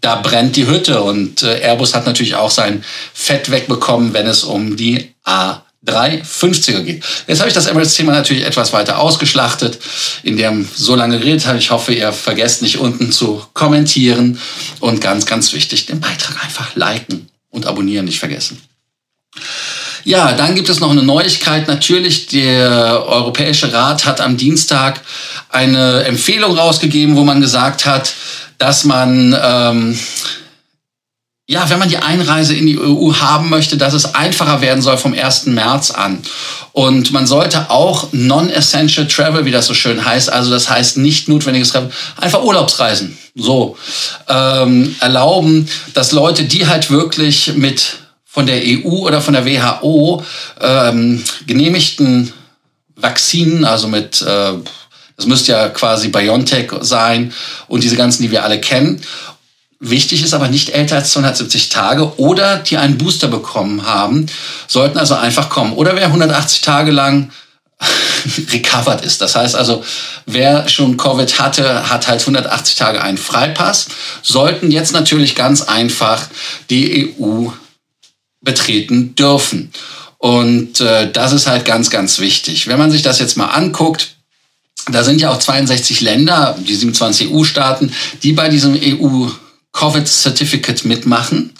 da 0.00 0.14
brennt 0.14 0.56
die 0.56 0.66
Hütte 0.66 1.02
und 1.02 1.42
äh, 1.42 1.60
Airbus 1.60 1.94
hat 1.94 2.06
natürlich 2.06 2.34
auch 2.34 2.50
sein 2.50 2.82
Fett 3.12 3.50
wegbekommen, 3.50 4.14
wenn 4.14 4.26
es 4.26 4.42
um 4.42 4.74
die 4.78 5.12
A 5.24 5.61
350er 5.86 6.82
geht. 6.82 7.04
Jetzt 7.26 7.40
habe 7.40 7.48
ich 7.48 7.54
das 7.54 7.66
Emirates-Thema 7.66 8.12
natürlich 8.12 8.44
etwas 8.44 8.72
weiter 8.72 8.98
ausgeschlachtet, 8.98 9.78
in 10.22 10.36
dem 10.36 10.68
so 10.74 10.94
lange 10.94 11.18
geredet 11.18 11.46
habe. 11.46 11.58
Ich 11.58 11.70
hoffe, 11.70 11.92
ihr 11.92 12.12
vergesst 12.12 12.62
nicht 12.62 12.78
unten 12.78 13.10
zu 13.10 13.44
kommentieren 13.52 14.38
und 14.80 15.00
ganz, 15.00 15.26
ganz 15.26 15.52
wichtig, 15.52 15.86
den 15.86 16.00
Beitrag 16.00 16.42
einfach 16.44 16.76
liken 16.76 17.28
und 17.50 17.66
abonnieren 17.66 18.04
nicht 18.04 18.20
vergessen. 18.20 18.60
Ja, 20.04 20.32
dann 20.32 20.54
gibt 20.54 20.68
es 20.68 20.80
noch 20.80 20.90
eine 20.90 21.02
Neuigkeit. 21.02 21.68
Natürlich, 21.68 22.26
der 22.26 23.04
Europäische 23.06 23.72
Rat 23.72 24.04
hat 24.04 24.20
am 24.20 24.36
Dienstag 24.36 25.00
eine 25.48 26.04
Empfehlung 26.04 26.56
rausgegeben, 26.56 27.16
wo 27.16 27.22
man 27.22 27.40
gesagt 27.40 27.86
hat, 27.86 28.12
dass 28.58 28.84
man 28.84 29.36
ähm, 29.40 29.98
ja, 31.48 31.68
wenn 31.68 31.78
man 31.78 31.88
die 31.88 31.98
Einreise 31.98 32.54
in 32.54 32.66
die 32.66 32.78
EU 32.78 33.12
haben 33.14 33.50
möchte, 33.50 33.76
dass 33.76 33.94
es 33.94 34.14
einfacher 34.14 34.60
werden 34.60 34.80
soll 34.80 34.96
vom 34.96 35.12
1. 35.12 35.46
März 35.46 35.90
an. 35.90 36.22
Und 36.72 37.12
man 37.12 37.26
sollte 37.26 37.68
auch 37.70 38.08
Non-Essential 38.12 39.08
Travel, 39.08 39.44
wie 39.44 39.50
das 39.50 39.66
so 39.66 39.74
schön 39.74 40.04
heißt, 40.04 40.32
also 40.32 40.50
das 40.50 40.70
heißt 40.70 40.98
nicht 40.98 41.28
notwendiges 41.28 41.70
Travel, 41.70 41.90
einfach 42.16 42.42
Urlaubsreisen 42.42 43.18
so 43.34 43.76
ähm, 44.28 44.94
erlauben, 45.00 45.68
dass 45.94 46.12
Leute, 46.12 46.44
die 46.44 46.66
halt 46.66 46.90
wirklich 46.90 47.54
mit 47.56 47.98
von 48.24 48.46
der 48.46 48.62
EU 48.62 49.06
oder 49.06 49.20
von 49.20 49.34
der 49.34 49.44
WHO 49.44 50.24
ähm, 50.60 51.22
genehmigten 51.46 52.32
Vakzinen, 52.96 53.64
also 53.64 53.88
mit 53.88 54.22
äh, 54.22 54.52
das 55.16 55.26
müsste 55.26 55.52
ja 55.52 55.68
quasi 55.68 56.08
BioNTech 56.08 56.70
sein 56.80 57.32
und 57.68 57.84
diese 57.84 57.96
ganzen, 57.96 58.22
die 58.22 58.30
wir 58.30 58.44
alle 58.44 58.60
kennen. 58.60 59.02
Wichtig 59.84 60.22
ist 60.22 60.32
aber 60.32 60.46
nicht 60.46 60.68
älter 60.68 60.94
als 60.94 61.10
270 61.10 61.68
Tage 61.68 62.16
oder 62.16 62.58
die 62.58 62.76
einen 62.76 62.98
Booster 62.98 63.26
bekommen 63.26 63.84
haben, 63.84 64.26
sollten 64.68 64.96
also 64.96 65.14
einfach 65.16 65.48
kommen. 65.48 65.72
Oder 65.72 65.96
wer 65.96 66.06
180 66.06 66.60
Tage 66.60 66.92
lang 66.92 67.32
recovered 68.52 69.04
ist. 69.04 69.20
Das 69.20 69.34
heißt 69.34 69.56
also, 69.56 69.82
wer 70.24 70.68
schon 70.68 70.96
Covid 70.96 71.40
hatte, 71.40 71.90
hat 71.90 72.06
halt 72.06 72.20
180 72.20 72.76
Tage 72.76 73.02
einen 73.02 73.18
Freipass, 73.18 73.88
sollten 74.22 74.70
jetzt 74.70 74.92
natürlich 74.92 75.34
ganz 75.34 75.62
einfach 75.62 76.28
die 76.70 77.12
EU 77.18 77.48
betreten 78.40 79.16
dürfen. 79.16 79.72
Und 80.18 80.80
äh, 80.80 81.10
das 81.10 81.32
ist 81.32 81.48
halt 81.48 81.64
ganz, 81.64 81.90
ganz 81.90 82.20
wichtig. 82.20 82.68
Wenn 82.68 82.78
man 82.78 82.92
sich 82.92 83.02
das 83.02 83.18
jetzt 83.18 83.36
mal 83.36 83.46
anguckt, 83.46 84.14
da 84.92 85.02
sind 85.02 85.20
ja 85.20 85.32
auch 85.32 85.40
62 85.40 86.02
Länder, 86.02 86.56
die 86.60 86.76
27 86.76 87.32
EU-Staaten, 87.32 87.92
die 88.22 88.32
bei 88.32 88.48
diesem 88.48 88.78
EU 88.80 89.26
Covid-Certificate 89.72 90.84
mitmachen. 90.84 91.50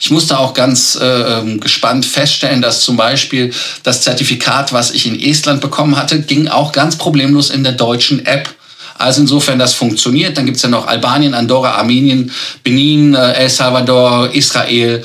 Ich 0.00 0.10
musste 0.10 0.38
auch 0.38 0.54
ganz 0.54 0.96
äh, 1.00 1.04
ähm, 1.04 1.60
gespannt 1.60 2.06
feststellen, 2.06 2.62
dass 2.62 2.82
zum 2.82 2.96
Beispiel 2.96 3.52
das 3.82 4.02
Zertifikat, 4.02 4.72
was 4.72 4.90
ich 4.90 5.06
in 5.06 5.20
Estland 5.20 5.60
bekommen 5.60 5.96
hatte, 5.96 6.20
ging 6.20 6.48
auch 6.48 6.72
ganz 6.72 6.96
problemlos 6.96 7.50
in 7.50 7.64
der 7.64 7.72
deutschen 7.72 8.24
App. 8.26 8.48
Also 8.96 9.20
insofern 9.20 9.58
das 9.58 9.74
funktioniert. 9.74 10.36
Dann 10.36 10.46
gibt's 10.46 10.62
ja 10.62 10.68
noch 10.68 10.86
Albanien, 10.86 11.34
Andorra, 11.34 11.72
Armenien, 11.72 12.32
Benin, 12.64 13.14
äh, 13.14 13.32
El 13.32 13.48
Salvador, 13.48 14.30
Israel, 14.34 15.04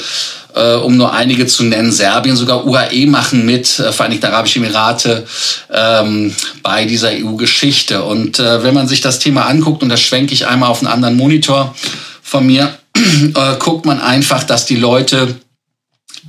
äh, 0.56 0.74
um 0.76 0.98
nur 0.98 1.14
einige 1.14 1.46
zu 1.46 1.64
nennen. 1.64 1.92
Serbien, 1.92 2.36
sogar 2.36 2.66
UAE 2.66 3.06
machen 3.06 3.46
mit, 3.46 3.80
äh, 3.80 3.92
Vereinigte 3.92 4.28
Arabische 4.30 4.60
Emirate, 4.60 5.26
ähm, 5.72 6.34
bei 6.64 6.86
dieser 6.86 7.10
EU-Geschichte. 7.12 8.04
Und 8.04 8.40
äh, 8.40 8.64
wenn 8.64 8.74
man 8.74 8.88
sich 8.88 9.02
das 9.02 9.20
Thema 9.20 9.46
anguckt, 9.46 9.84
und 9.84 9.90
das 9.90 10.02
schwenke 10.02 10.34
ich 10.34 10.48
einmal 10.48 10.70
auf 10.70 10.80
einen 10.80 10.92
anderen 10.92 11.16
Monitor, 11.16 11.76
von 12.24 12.46
mir, 12.46 12.78
äh, 12.96 13.56
guckt 13.60 13.86
man 13.86 14.00
einfach, 14.00 14.44
dass 14.44 14.66
die 14.66 14.78
Leute 14.78 15.36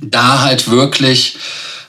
da 0.01 0.41
halt 0.41 0.69
wirklich 0.69 1.37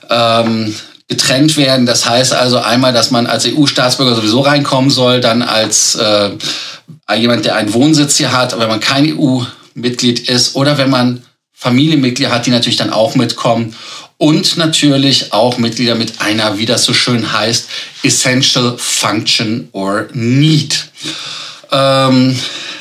ähm, 0.09 0.73
getrennt 1.07 1.57
werden. 1.57 1.85
Das 1.85 2.07
heißt 2.07 2.33
also 2.33 2.59
einmal, 2.59 2.93
dass 2.93 3.11
man 3.11 3.27
als 3.27 3.45
EU-Staatsbürger 3.45 4.15
sowieso 4.15 4.41
reinkommen 4.41 4.89
soll, 4.89 5.21
dann 5.21 5.41
als 5.41 5.95
äh, 5.95 6.31
jemand, 7.15 7.45
der 7.45 7.55
einen 7.55 7.73
Wohnsitz 7.73 8.17
hier 8.17 8.31
hat, 8.31 8.57
wenn 8.57 8.67
man 8.67 8.79
kein 8.79 9.17
EU-Mitglied 9.17 10.29
ist 10.29 10.55
oder 10.55 10.77
wenn 10.77 10.89
man 10.89 11.23
Familienmitglieder 11.53 12.31
hat, 12.31 12.45
die 12.45 12.51
natürlich 12.51 12.77
dann 12.77 12.91
auch 12.91 13.15
mitkommen 13.15 13.75
und 14.17 14.57
natürlich 14.57 15.33
auch 15.33 15.57
Mitglieder 15.57 15.95
mit 15.95 16.21
einer, 16.21 16.57
wie 16.57 16.65
das 16.65 16.83
so 16.83 16.93
schön 16.93 17.31
heißt, 17.33 17.67
Essential 18.03 18.75
Function 18.77 19.69
or 19.71 20.07
Need. 20.13 20.89
Ähm, 21.71 22.37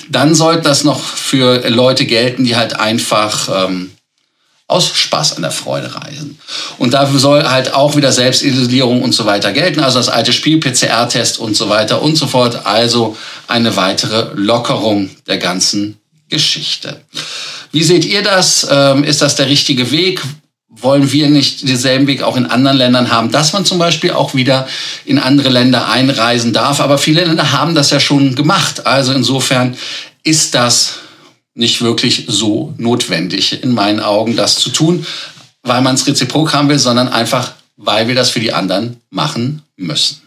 dann 0.08 0.34
sollte 0.34 0.62
das 0.62 0.84
noch 0.84 1.00
für 1.00 1.68
Leute 1.68 2.06
gelten, 2.06 2.44
die 2.44 2.56
halt 2.56 2.78
einfach 2.78 3.66
ähm, 3.66 3.90
aus 4.68 4.88
Spaß 4.88 5.36
an 5.36 5.42
der 5.42 5.52
Freude 5.52 5.94
reisen. 5.94 6.38
Und 6.78 6.94
dafür 6.94 7.20
soll 7.20 7.44
halt 7.44 7.72
auch 7.72 7.94
wieder 7.96 8.10
Selbstisolierung 8.10 9.02
und 9.02 9.12
so 9.12 9.24
weiter 9.24 9.52
gelten, 9.52 9.80
also 9.80 9.98
das 9.98 10.08
alte 10.08 10.32
Spiel, 10.32 10.58
PCR-Test 10.58 11.38
und 11.38 11.56
so 11.56 11.68
weiter 11.68 12.02
und 12.02 12.16
so 12.16 12.26
fort. 12.26 12.66
Also 12.66 13.16
eine 13.46 13.76
weitere 13.76 14.30
Lockerung 14.34 15.10
der 15.26 15.38
ganzen 15.38 15.98
Geschichte. 16.28 17.00
Wie 17.70 17.84
seht 17.84 18.04
ihr 18.04 18.22
das? 18.22 18.66
Ähm, 18.68 19.04
ist 19.04 19.22
das 19.22 19.36
der 19.36 19.48
richtige 19.48 19.90
Weg? 19.92 20.20
Wollen 20.80 21.10
wir 21.10 21.28
nicht 21.28 21.66
denselben 21.68 22.06
Weg 22.06 22.22
auch 22.22 22.36
in 22.36 22.46
anderen 22.46 22.76
Ländern 22.76 23.10
haben, 23.10 23.30
dass 23.30 23.52
man 23.52 23.64
zum 23.64 23.78
Beispiel 23.78 24.12
auch 24.12 24.34
wieder 24.34 24.68
in 25.04 25.18
andere 25.18 25.48
Länder 25.48 25.88
einreisen 25.88 26.52
darf. 26.52 26.80
Aber 26.80 26.98
viele 26.98 27.24
Länder 27.24 27.52
haben 27.52 27.74
das 27.74 27.90
ja 27.90 28.00
schon 28.00 28.34
gemacht. 28.34 28.86
Also 28.86 29.12
insofern 29.12 29.76
ist 30.22 30.54
das 30.54 30.98
nicht 31.54 31.80
wirklich 31.80 32.24
so 32.28 32.74
notwendig 32.76 33.62
in 33.62 33.72
meinen 33.72 34.00
Augen, 34.00 34.36
das 34.36 34.56
zu 34.56 34.70
tun, 34.70 35.06
weil 35.62 35.80
man 35.80 35.94
es 35.94 36.06
reziprok 36.06 36.52
haben 36.52 36.68
will, 36.68 36.78
sondern 36.78 37.08
einfach, 37.08 37.52
weil 37.76 38.08
wir 38.08 38.14
das 38.14 38.30
für 38.30 38.40
die 38.40 38.52
anderen 38.52 39.00
machen 39.10 39.62
müssen. 39.76 40.20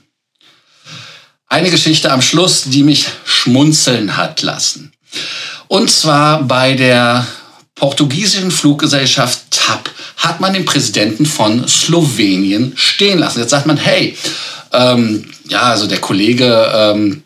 Eine 1.48 1.70
Geschichte 1.70 2.12
am 2.12 2.22
Schluss, 2.22 2.64
die 2.66 2.84
mich 2.84 3.08
schmunzeln 3.26 4.18
hat 4.18 4.42
lassen. 4.42 4.92
Und 5.68 5.92
zwar 5.92 6.44
bei 6.44 6.74
der 6.74 7.28
portugiesischen 7.80 8.52
Fluggesellschaft 8.52 9.42
TAP 9.52 9.90
hat 10.18 10.40
man 10.42 10.54
den 10.54 10.66
Präsidenten 10.66 11.26
von 11.26 11.68
Slowenien 11.68 12.74
stehen 12.76 13.20
lassen. 13.20 13.40
Jetzt 13.40 13.52
sagt 13.52 13.66
man, 13.66 13.78
hey, 13.78 14.18
ähm, 14.74 15.26
ja, 15.48 15.62
also 15.64 15.88
der 15.88 16.00
Kollege, 16.00 16.72
ähm, 16.74 17.24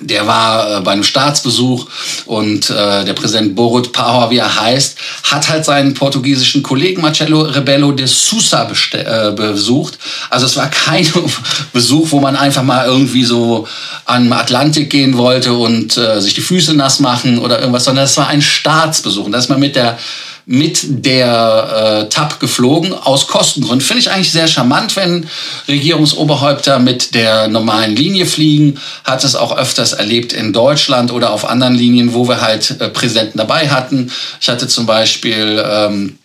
der 0.00 0.26
war 0.26 0.78
äh, 0.78 0.80
bei 0.80 0.92
einem 0.92 1.04
Staatsbesuch 1.04 1.86
und 2.26 2.70
äh, 2.70 3.04
der 3.04 3.12
Präsident 3.12 3.54
Borut 3.54 3.92
Pahor, 3.92 4.30
wie 4.30 4.38
er 4.38 4.60
heißt, 4.60 4.96
hat 5.24 5.48
halt 5.48 5.64
seinen 5.64 5.94
portugiesischen 5.94 6.62
Kollegen 6.62 7.02
Marcelo 7.02 7.42
Rebelo 7.42 7.92
de 7.92 8.06
Sousa 8.06 8.70
äh, 8.92 9.32
besucht. 9.32 9.98
Also 10.30 10.46
es 10.46 10.56
war 10.56 10.68
kein 10.68 11.06
Besuch, 11.72 12.10
wo 12.10 12.20
man 12.20 12.36
einfach 12.36 12.62
mal 12.62 12.86
irgendwie 12.86 13.24
so 13.24 13.66
an 14.06 14.32
Atlantik 14.32 14.90
gehen 14.90 15.16
wollte 15.16 15.52
und 15.52 15.96
äh, 15.96 16.20
sich 16.20 16.34
die 16.34 16.40
Füße 16.40 16.74
nass 16.74 17.00
machen 17.00 17.38
oder 17.38 17.60
irgendwas, 17.60 17.84
sondern 17.84 18.04
es 18.04 18.16
war 18.16 18.28
ein 18.28 18.42
Staatsbesuch. 18.42 19.26
Und 19.26 19.32
da 19.32 19.38
ist 19.38 19.48
man 19.48 19.60
mit 19.60 19.76
der 19.76 19.98
mit 20.46 21.04
der 21.04 22.06
äh, 22.06 22.08
TAP 22.08 22.40
geflogen, 22.40 22.92
aus 22.92 23.26
Kostengründen. 23.26 23.80
Finde 23.80 24.00
ich 24.00 24.10
eigentlich 24.10 24.32
sehr 24.32 24.48
charmant, 24.48 24.96
wenn 24.96 25.28
Regierungsoberhäupter 25.68 26.78
mit 26.78 27.14
der 27.14 27.48
normalen 27.48 27.94
Linie 27.94 28.26
fliegen. 28.26 28.78
Hat 29.04 29.24
es 29.24 29.36
auch 29.36 29.56
öfters 29.56 29.92
erlebt 29.92 30.32
in 30.32 30.52
Deutschland 30.52 31.12
oder 31.12 31.32
auf 31.32 31.44
anderen 31.44 31.74
Linien, 31.74 32.14
wo 32.14 32.28
wir 32.28 32.40
halt 32.40 32.80
äh, 32.80 32.88
Präsidenten 32.88 33.38
dabei 33.38 33.68
hatten. 33.68 34.10
Ich 34.40 34.48
hatte 34.48 34.66
zum 34.68 34.86
Beispiel 34.86 35.62
ähm, 35.64 36.18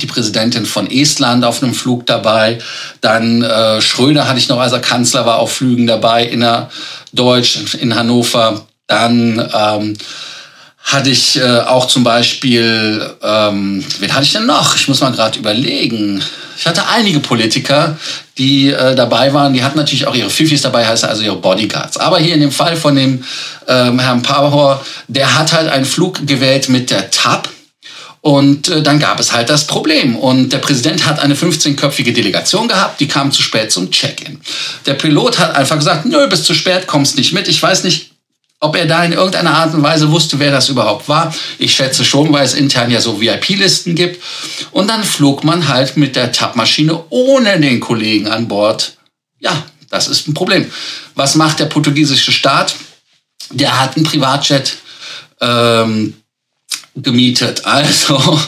die 0.00 0.06
Präsidentin 0.06 0.66
von 0.66 0.90
Estland 0.90 1.44
auf 1.44 1.62
einem 1.62 1.74
Flug 1.74 2.06
dabei. 2.06 2.58
Dann 3.00 3.42
äh, 3.42 3.80
Schröder 3.80 4.28
hatte 4.28 4.38
ich 4.38 4.48
noch, 4.48 4.60
als 4.60 4.72
er 4.72 4.80
Kanzler 4.80 5.26
war, 5.26 5.38
auf 5.38 5.52
Flügen 5.52 5.86
dabei, 5.86 6.24
innerdeutsch 6.24 7.74
in 7.74 7.94
Hannover. 7.94 8.66
Dann 8.86 9.50
ähm, 9.54 9.96
hatte 10.82 11.10
ich 11.10 11.36
äh, 11.36 11.60
auch 11.60 11.86
zum 11.86 12.04
Beispiel, 12.04 13.14
ähm, 13.22 13.84
wen 13.98 14.14
hatte 14.14 14.24
ich 14.24 14.32
denn 14.32 14.46
noch? 14.46 14.74
Ich 14.76 14.88
muss 14.88 15.00
mal 15.00 15.12
gerade 15.12 15.38
überlegen. 15.38 16.22
Ich 16.58 16.66
hatte 16.66 16.86
einige 16.88 17.20
Politiker, 17.20 17.96
die 18.38 18.70
äh, 18.70 18.94
dabei 18.94 19.32
waren. 19.32 19.52
Die 19.52 19.62
hatten 19.62 19.78
natürlich 19.78 20.06
auch 20.06 20.14
ihre 20.14 20.30
Fifis 20.30 20.62
dabei, 20.62 20.86
heißt 20.86 21.04
also 21.04 21.22
ihre 21.22 21.36
Bodyguards. 21.36 21.96
Aber 21.96 22.18
hier 22.18 22.34
in 22.34 22.40
dem 22.40 22.52
Fall 22.52 22.76
von 22.76 22.96
dem 22.96 23.22
ähm, 23.68 23.98
Herrn 23.98 24.22
Power, 24.22 24.84
der 25.06 25.38
hat 25.38 25.52
halt 25.52 25.70
einen 25.70 25.84
Flug 25.84 26.26
gewählt 26.26 26.68
mit 26.68 26.90
der 26.90 27.10
TAP. 27.10 27.48
Und 28.22 28.68
äh, 28.68 28.82
dann 28.82 28.98
gab 28.98 29.18
es 29.20 29.32
halt 29.32 29.48
das 29.48 29.66
Problem. 29.66 30.16
Und 30.16 30.52
der 30.52 30.58
Präsident 30.58 31.06
hat 31.06 31.20
eine 31.20 31.34
15-köpfige 31.34 32.12
Delegation 32.12 32.68
gehabt, 32.68 33.00
die 33.00 33.08
kam 33.08 33.32
zu 33.32 33.42
spät 33.42 33.72
zum 33.72 33.90
Check-in. 33.90 34.40
Der 34.86 34.94
Pilot 34.94 35.38
hat 35.38 35.54
einfach 35.56 35.76
gesagt, 35.76 36.04
nö, 36.04 36.26
bis 36.28 36.44
zu 36.44 36.54
spät, 36.54 36.86
kommst 36.86 37.16
nicht 37.16 37.32
mit. 37.32 37.48
Ich 37.48 37.62
weiß 37.62 37.84
nicht, 37.84 38.09
ob 38.60 38.76
er 38.76 38.86
da 38.86 39.02
in 39.04 39.12
irgendeiner 39.12 39.54
Art 39.54 39.74
und 39.74 39.82
Weise 39.82 40.10
wusste, 40.10 40.38
wer 40.38 40.50
das 40.50 40.68
überhaupt 40.68 41.08
war. 41.08 41.34
Ich 41.58 41.74
schätze 41.74 42.04
schon, 42.04 42.30
weil 42.32 42.44
es 42.44 42.52
intern 42.52 42.90
ja 42.90 43.00
so 43.00 43.20
VIP-Listen 43.20 43.94
gibt. 43.94 44.22
Und 44.70 44.88
dann 44.88 45.02
flog 45.02 45.44
man 45.44 45.66
halt 45.66 45.96
mit 45.96 46.14
der 46.14 46.30
TAP-Maschine 46.30 47.04
ohne 47.08 47.58
den 47.58 47.80
Kollegen 47.80 48.28
an 48.28 48.48
Bord. 48.48 48.98
Ja, 49.38 49.64
das 49.88 50.08
ist 50.08 50.28
ein 50.28 50.34
Problem. 50.34 50.70
Was 51.14 51.36
macht 51.36 51.58
der 51.58 51.64
portugiesische 51.66 52.32
Staat? 52.32 52.74
Der 53.50 53.80
hat 53.80 53.96
einen 53.96 54.04
Privatjet 54.04 54.76
ähm, 55.40 56.14
gemietet. 56.94 57.64
Also, 57.64 58.18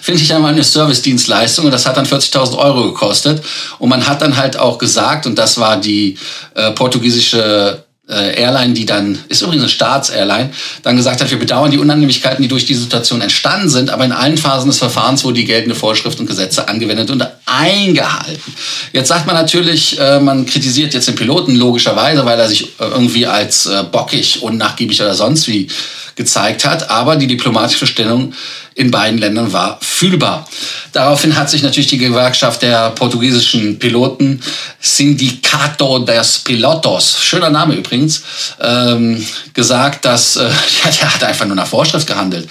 finde 0.00 0.22
ich 0.22 0.34
einmal 0.34 0.52
eine 0.52 0.64
Service-Dienstleistung 0.64 1.66
und 1.66 1.70
das 1.70 1.84
hat 1.84 1.98
dann 1.98 2.06
40.000 2.06 2.56
Euro 2.56 2.84
gekostet. 2.84 3.44
Und 3.78 3.90
man 3.90 4.06
hat 4.06 4.22
dann 4.22 4.38
halt 4.38 4.56
auch 4.56 4.78
gesagt, 4.78 5.26
und 5.26 5.36
das 5.36 5.58
war 5.58 5.76
die 5.78 6.16
äh, 6.54 6.70
portugiesische 6.70 7.84
äh, 8.10 8.40
Airline, 8.40 8.74
die 8.74 8.86
dann, 8.86 9.18
ist 9.28 9.42
übrigens 9.42 9.62
eine 9.62 9.70
Staatsairline, 9.70 10.50
dann 10.82 10.96
gesagt 10.96 11.20
hat, 11.20 11.30
wir 11.30 11.38
bedauern 11.38 11.70
die 11.70 11.78
Unannehmlichkeiten, 11.78 12.42
die 12.42 12.48
durch 12.48 12.66
die 12.66 12.74
Situation 12.74 13.20
entstanden 13.20 13.68
sind, 13.68 13.90
aber 13.90 14.04
in 14.04 14.12
allen 14.12 14.36
Phasen 14.36 14.68
des 14.68 14.78
Verfahrens 14.78 15.24
wurde 15.24 15.36
die 15.36 15.44
geltende 15.44 15.74
Vorschrift 15.74 16.18
und 16.20 16.26
Gesetze 16.26 16.68
angewendet 16.68 17.10
und 17.10 17.26
eingehalten. 17.46 18.54
Jetzt 18.92 19.08
sagt 19.08 19.26
man 19.26 19.36
natürlich, 19.36 19.98
äh, 19.98 20.20
man 20.20 20.46
kritisiert 20.46 20.94
jetzt 20.94 21.08
den 21.08 21.14
Piloten 21.14 21.54
logischerweise, 21.54 22.24
weil 22.24 22.38
er 22.38 22.48
sich 22.48 22.64
äh, 22.64 22.84
irgendwie 22.84 23.26
als 23.26 23.68
bockig, 23.92 24.42
unnachgiebig 24.42 25.00
oder 25.00 25.14
sonst 25.14 25.46
wie 25.48 25.68
gezeigt 26.16 26.64
hat, 26.64 26.90
aber 26.90 27.16
die 27.16 27.26
diplomatische 27.26 27.86
Stellung 27.86 28.34
in 28.74 28.90
beiden 28.90 29.18
Ländern 29.18 29.52
war 29.52 29.78
fühlbar. 29.82 30.48
Daraufhin 30.92 31.36
hat 31.36 31.50
sich 31.50 31.62
natürlich 31.62 31.88
die 31.88 31.98
Gewerkschaft 31.98 32.62
der 32.62 32.90
portugiesischen 32.90 33.78
Piloten 33.78 34.40
Sindicato 34.80 35.98
des 35.98 36.38
Pilotos, 36.38 37.18
schöner 37.20 37.50
Name 37.50 37.74
übrigens, 37.74 38.22
ähm, 38.60 39.24
gesagt, 39.52 40.04
dass 40.04 40.36
äh, 40.36 40.44
ja, 40.44 40.90
der 41.00 41.14
hat 41.14 41.24
einfach 41.24 41.46
nur 41.46 41.56
nach 41.56 41.66
Vorschrift 41.66 42.06
gehandelt. 42.06 42.48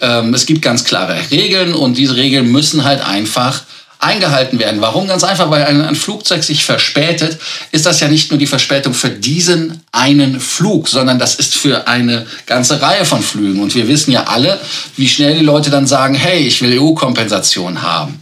Ähm, 0.00 0.32
es 0.34 0.46
gibt 0.46 0.62
ganz 0.62 0.84
klare 0.84 1.16
Regeln 1.30 1.74
und 1.74 1.96
diese 1.96 2.16
Regeln 2.16 2.50
müssen 2.52 2.84
halt 2.84 3.00
einfach 3.04 3.62
eingehalten 4.02 4.58
werden. 4.58 4.80
Warum? 4.80 5.06
Ganz 5.06 5.22
einfach, 5.22 5.50
weil 5.50 5.64
ein, 5.64 5.80
ein, 5.80 5.94
Flugzeug 5.94 6.42
sich 6.42 6.64
verspätet, 6.64 7.38
ist 7.70 7.86
das 7.86 8.00
ja 8.00 8.08
nicht 8.08 8.30
nur 8.30 8.38
die 8.38 8.46
Verspätung 8.46 8.94
für 8.94 9.10
diesen 9.10 9.80
einen 9.92 10.40
Flug, 10.40 10.88
sondern 10.88 11.18
das 11.18 11.36
ist 11.36 11.54
für 11.54 11.86
eine 11.86 12.26
ganze 12.46 12.82
Reihe 12.82 13.04
von 13.04 13.22
Flügen. 13.22 13.62
Und 13.62 13.74
wir 13.74 13.86
wissen 13.86 14.10
ja 14.10 14.24
alle, 14.24 14.60
wie 14.96 15.08
schnell 15.08 15.38
die 15.38 15.44
Leute 15.44 15.70
dann 15.70 15.86
sagen, 15.86 16.14
hey, 16.14 16.40
ich 16.40 16.60
will 16.62 16.80
EU-Kompensation 16.80 17.82
haben. 17.82 18.20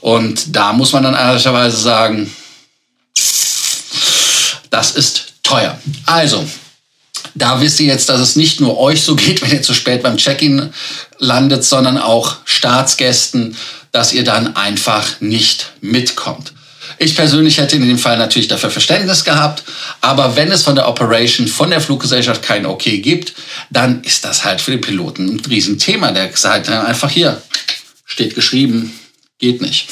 Und 0.00 0.54
da 0.54 0.72
muss 0.72 0.92
man 0.92 1.02
dann 1.02 1.14
ehrlicherweise 1.14 1.76
sagen, 1.76 2.30
das 4.68 4.90
ist 4.92 5.34
teuer. 5.42 5.78
Also, 6.06 6.44
da 7.34 7.60
wisst 7.60 7.80
ihr 7.80 7.86
jetzt, 7.86 8.08
dass 8.08 8.20
es 8.20 8.36
nicht 8.36 8.60
nur 8.60 8.78
euch 8.78 9.02
so 9.02 9.16
geht, 9.16 9.42
wenn 9.42 9.52
ihr 9.52 9.62
zu 9.62 9.74
spät 9.74 10.02
beim 10.02 10.16
Check-in 10.16 10.72
landet, 11.18 11.64
sondern 11.64 11.98
auch 11.98 12.36
Staatsgästen, 12.44 13.56
dass 13.92 14.12
ihr 14.12 14.24
dann 14.24 14.56
einfach 14.56 15.20
nicht 15.20 15.72
mitkommt. 15.80 16.52
Ich 16.98 17.16
persönlich 17.16 17.58
hätte 17.58 17.76
in 17.76 17.86
dem 17.86 17.98
Fall 17.98 18.18
natürlich 18.18 18.48
dafür 18.48 18.70
Verständnis 18.70 19.24
gehabt, 19.24 19.64
aber 20.00 20.36
wenn 20.36 20.52
es 20.52 20.62
von 20.62 20.74
der 20.74 20.88
Operation, 20.88 21.48
von 21.48 21.70
der 21.70 21.80
Fluggesellschaft 21.80 22.42
kein 22.42 22.66
Okay 22.66 22.98
gibt, 22.98 23.34
dann 23.70 24.02
ist 24.02 24.24
das 24.24 24.44
halt 24.44 24.60
für 24.60 24.72
den 24.72 24.80
Piloten 24.80 25.36
ein 25.36 25.40
Riesenthema. 25.40 26.12
Der 26.12 26.30
sagt 26.34 26.68
dann 26.68 26.86
einfach 26.86 27.10
hier, 27.10 27.42
steht 28.04 28.34
geschrieben, 28.34 28.92
geht 29.38 29.60
nicht. 29.60 29.88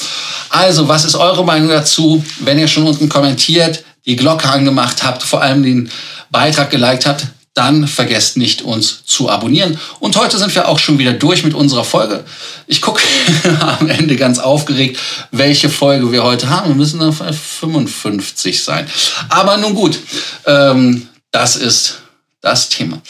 Also, 0.49 0.87
was 0.87 1.05
ist 1.05 1.15
eure 1.15 1.43
Meinung 1.43 1.69
dazu? 1.69 2.23
Wenn 2.39 2.59
ihr 2.59 2.67
schon 2.67 2.87
unten 2.87 3.09
kommentiert, 3.09 3.83
die 4.05 4.15
Glocke 4.15 4.49
angemacht 4.49 5.03
habt, 5.03 5.23
vor 5.23 5.41
allem 5.41 5.63
den 5.63 5.91
Beitrag 6.31 6.71
geliked 6.71 7.05
habt, 7.05 7.27
dann 7.53 7.85
vergesst 7.85 8.37
nicht, 8.37 8.61
uns 8.61 9.03
zu 9.05 9.29
abonnieren. 9.29 9.77
Und 9.99 10.15
heute 10.15 10.37
sind 10.37 10.55
wir 10.55 10.69
auch 10.69 10.79
schon 10.79 10.99
wieder 10.99 11.11
durch 11.11 11.43
mit 11.43 11.53
unserer 11.53 11.83
Folge. 11.83 12.23
Ich 12.65 12.81
gucke 12.81 13.01
am 13.59 13.89
Ende 13.89 14.15
ganz 14.15 14.39
aufgeregt, 14.39 14.97
welche 15.31 15.69
Folge 15.69 16.11
wir 16.13 16.23
heute 16.23 16.49
haben. 16.49 16.69
Wir 16.69 16.75
müssen 16.75 17.01
auf 17.01 17.17
55 17.17 18.63
sein. 18.63 18.89
Aber 19.27 19.57
nun 19.57 19.75
gut, 19.75 19.99
ähm, 20.45 21.09
das 21.31 21.57
ist 21.57 21.99
das 22.39 22.69
Thema. 22.69 23.01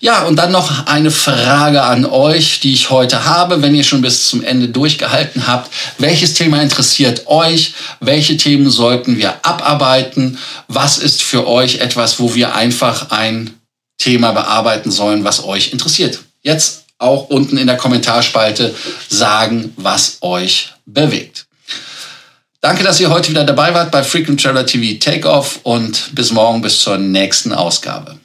Ja, 0.00 0.24
und 0.24 0.36
dann 0.36 0.52
noch 0.52 0.86
eine 0.86 1.10
Frage 1.10 1.82
an 1.82 2.04
euch, 2.04 2.60
die 2.60 2.72
ich 2.72 2.90
heute 2.90 3.24
habe, 3.24 3.62
wenn 3.62 3.74
ihr 3.74 3.82
schon 3.82 4.00
bis 4.00 4.28
zum 4.28 4.44
Ende 4.44 4.68
durchgehalten 4.68 5.46
habt. 5.46 5.72
Welches 5.98 6.34
Thema 6.34 6.62
interessiert 6.62 7.26
euch? 7.26 7.74
Welche 8.00 8.36
Themen 8.36 8.70
sollten 8.70 9.18
wir 9.18 9.44
abarbeiten? 9.44 10.38
Was 10.68 10.98
ist 10.98 11.22
für 11.22 11.48
euch 11.48 11.78
etwas, 11.78 12.20
wo 12.20 12.34
wir 12.34 12.54
einfach 12.54 13.10
ein 13.10 13.58
Thema 13.98 14.32
bearbeiten 14.32 14.90
sollen, 14.90 15.24
was 15.24 15.44
euch 15.44 15.72
interessiert. 15.72 16.20
Jetzt 16.42 16.84
auch 16.98 17.28
unten 17.28 17.58
in 17.58 17.66
der 17.66 17.76
Kommentarspalte 17.76 18.74
sagen, 19.08 19.72
was 19.76 20.18
euch 20.20 20.72
bewegt. 20.86 21.46
Danke, 22.60 22.82
dass 22.82 22.98
ihr 22.98 23.10
heute 23.10 23.30
wieder 23.30 23.44
dabei 23.44 23.74
wart 23.74 23.90
bei 23.92 24.02
Frequent 24.02 24.42
Traveler 24.42 24.66
TV 24.66 24.98
Takeoff 24.98 25.60
und 25.62 26.14
bis 26.14 26.32
morgen, 26.32 26.60
bis 26.60 26.80
zur 26.80 26.98
nächsten 26.98 27.52
Ausgabe. 27.52 28.18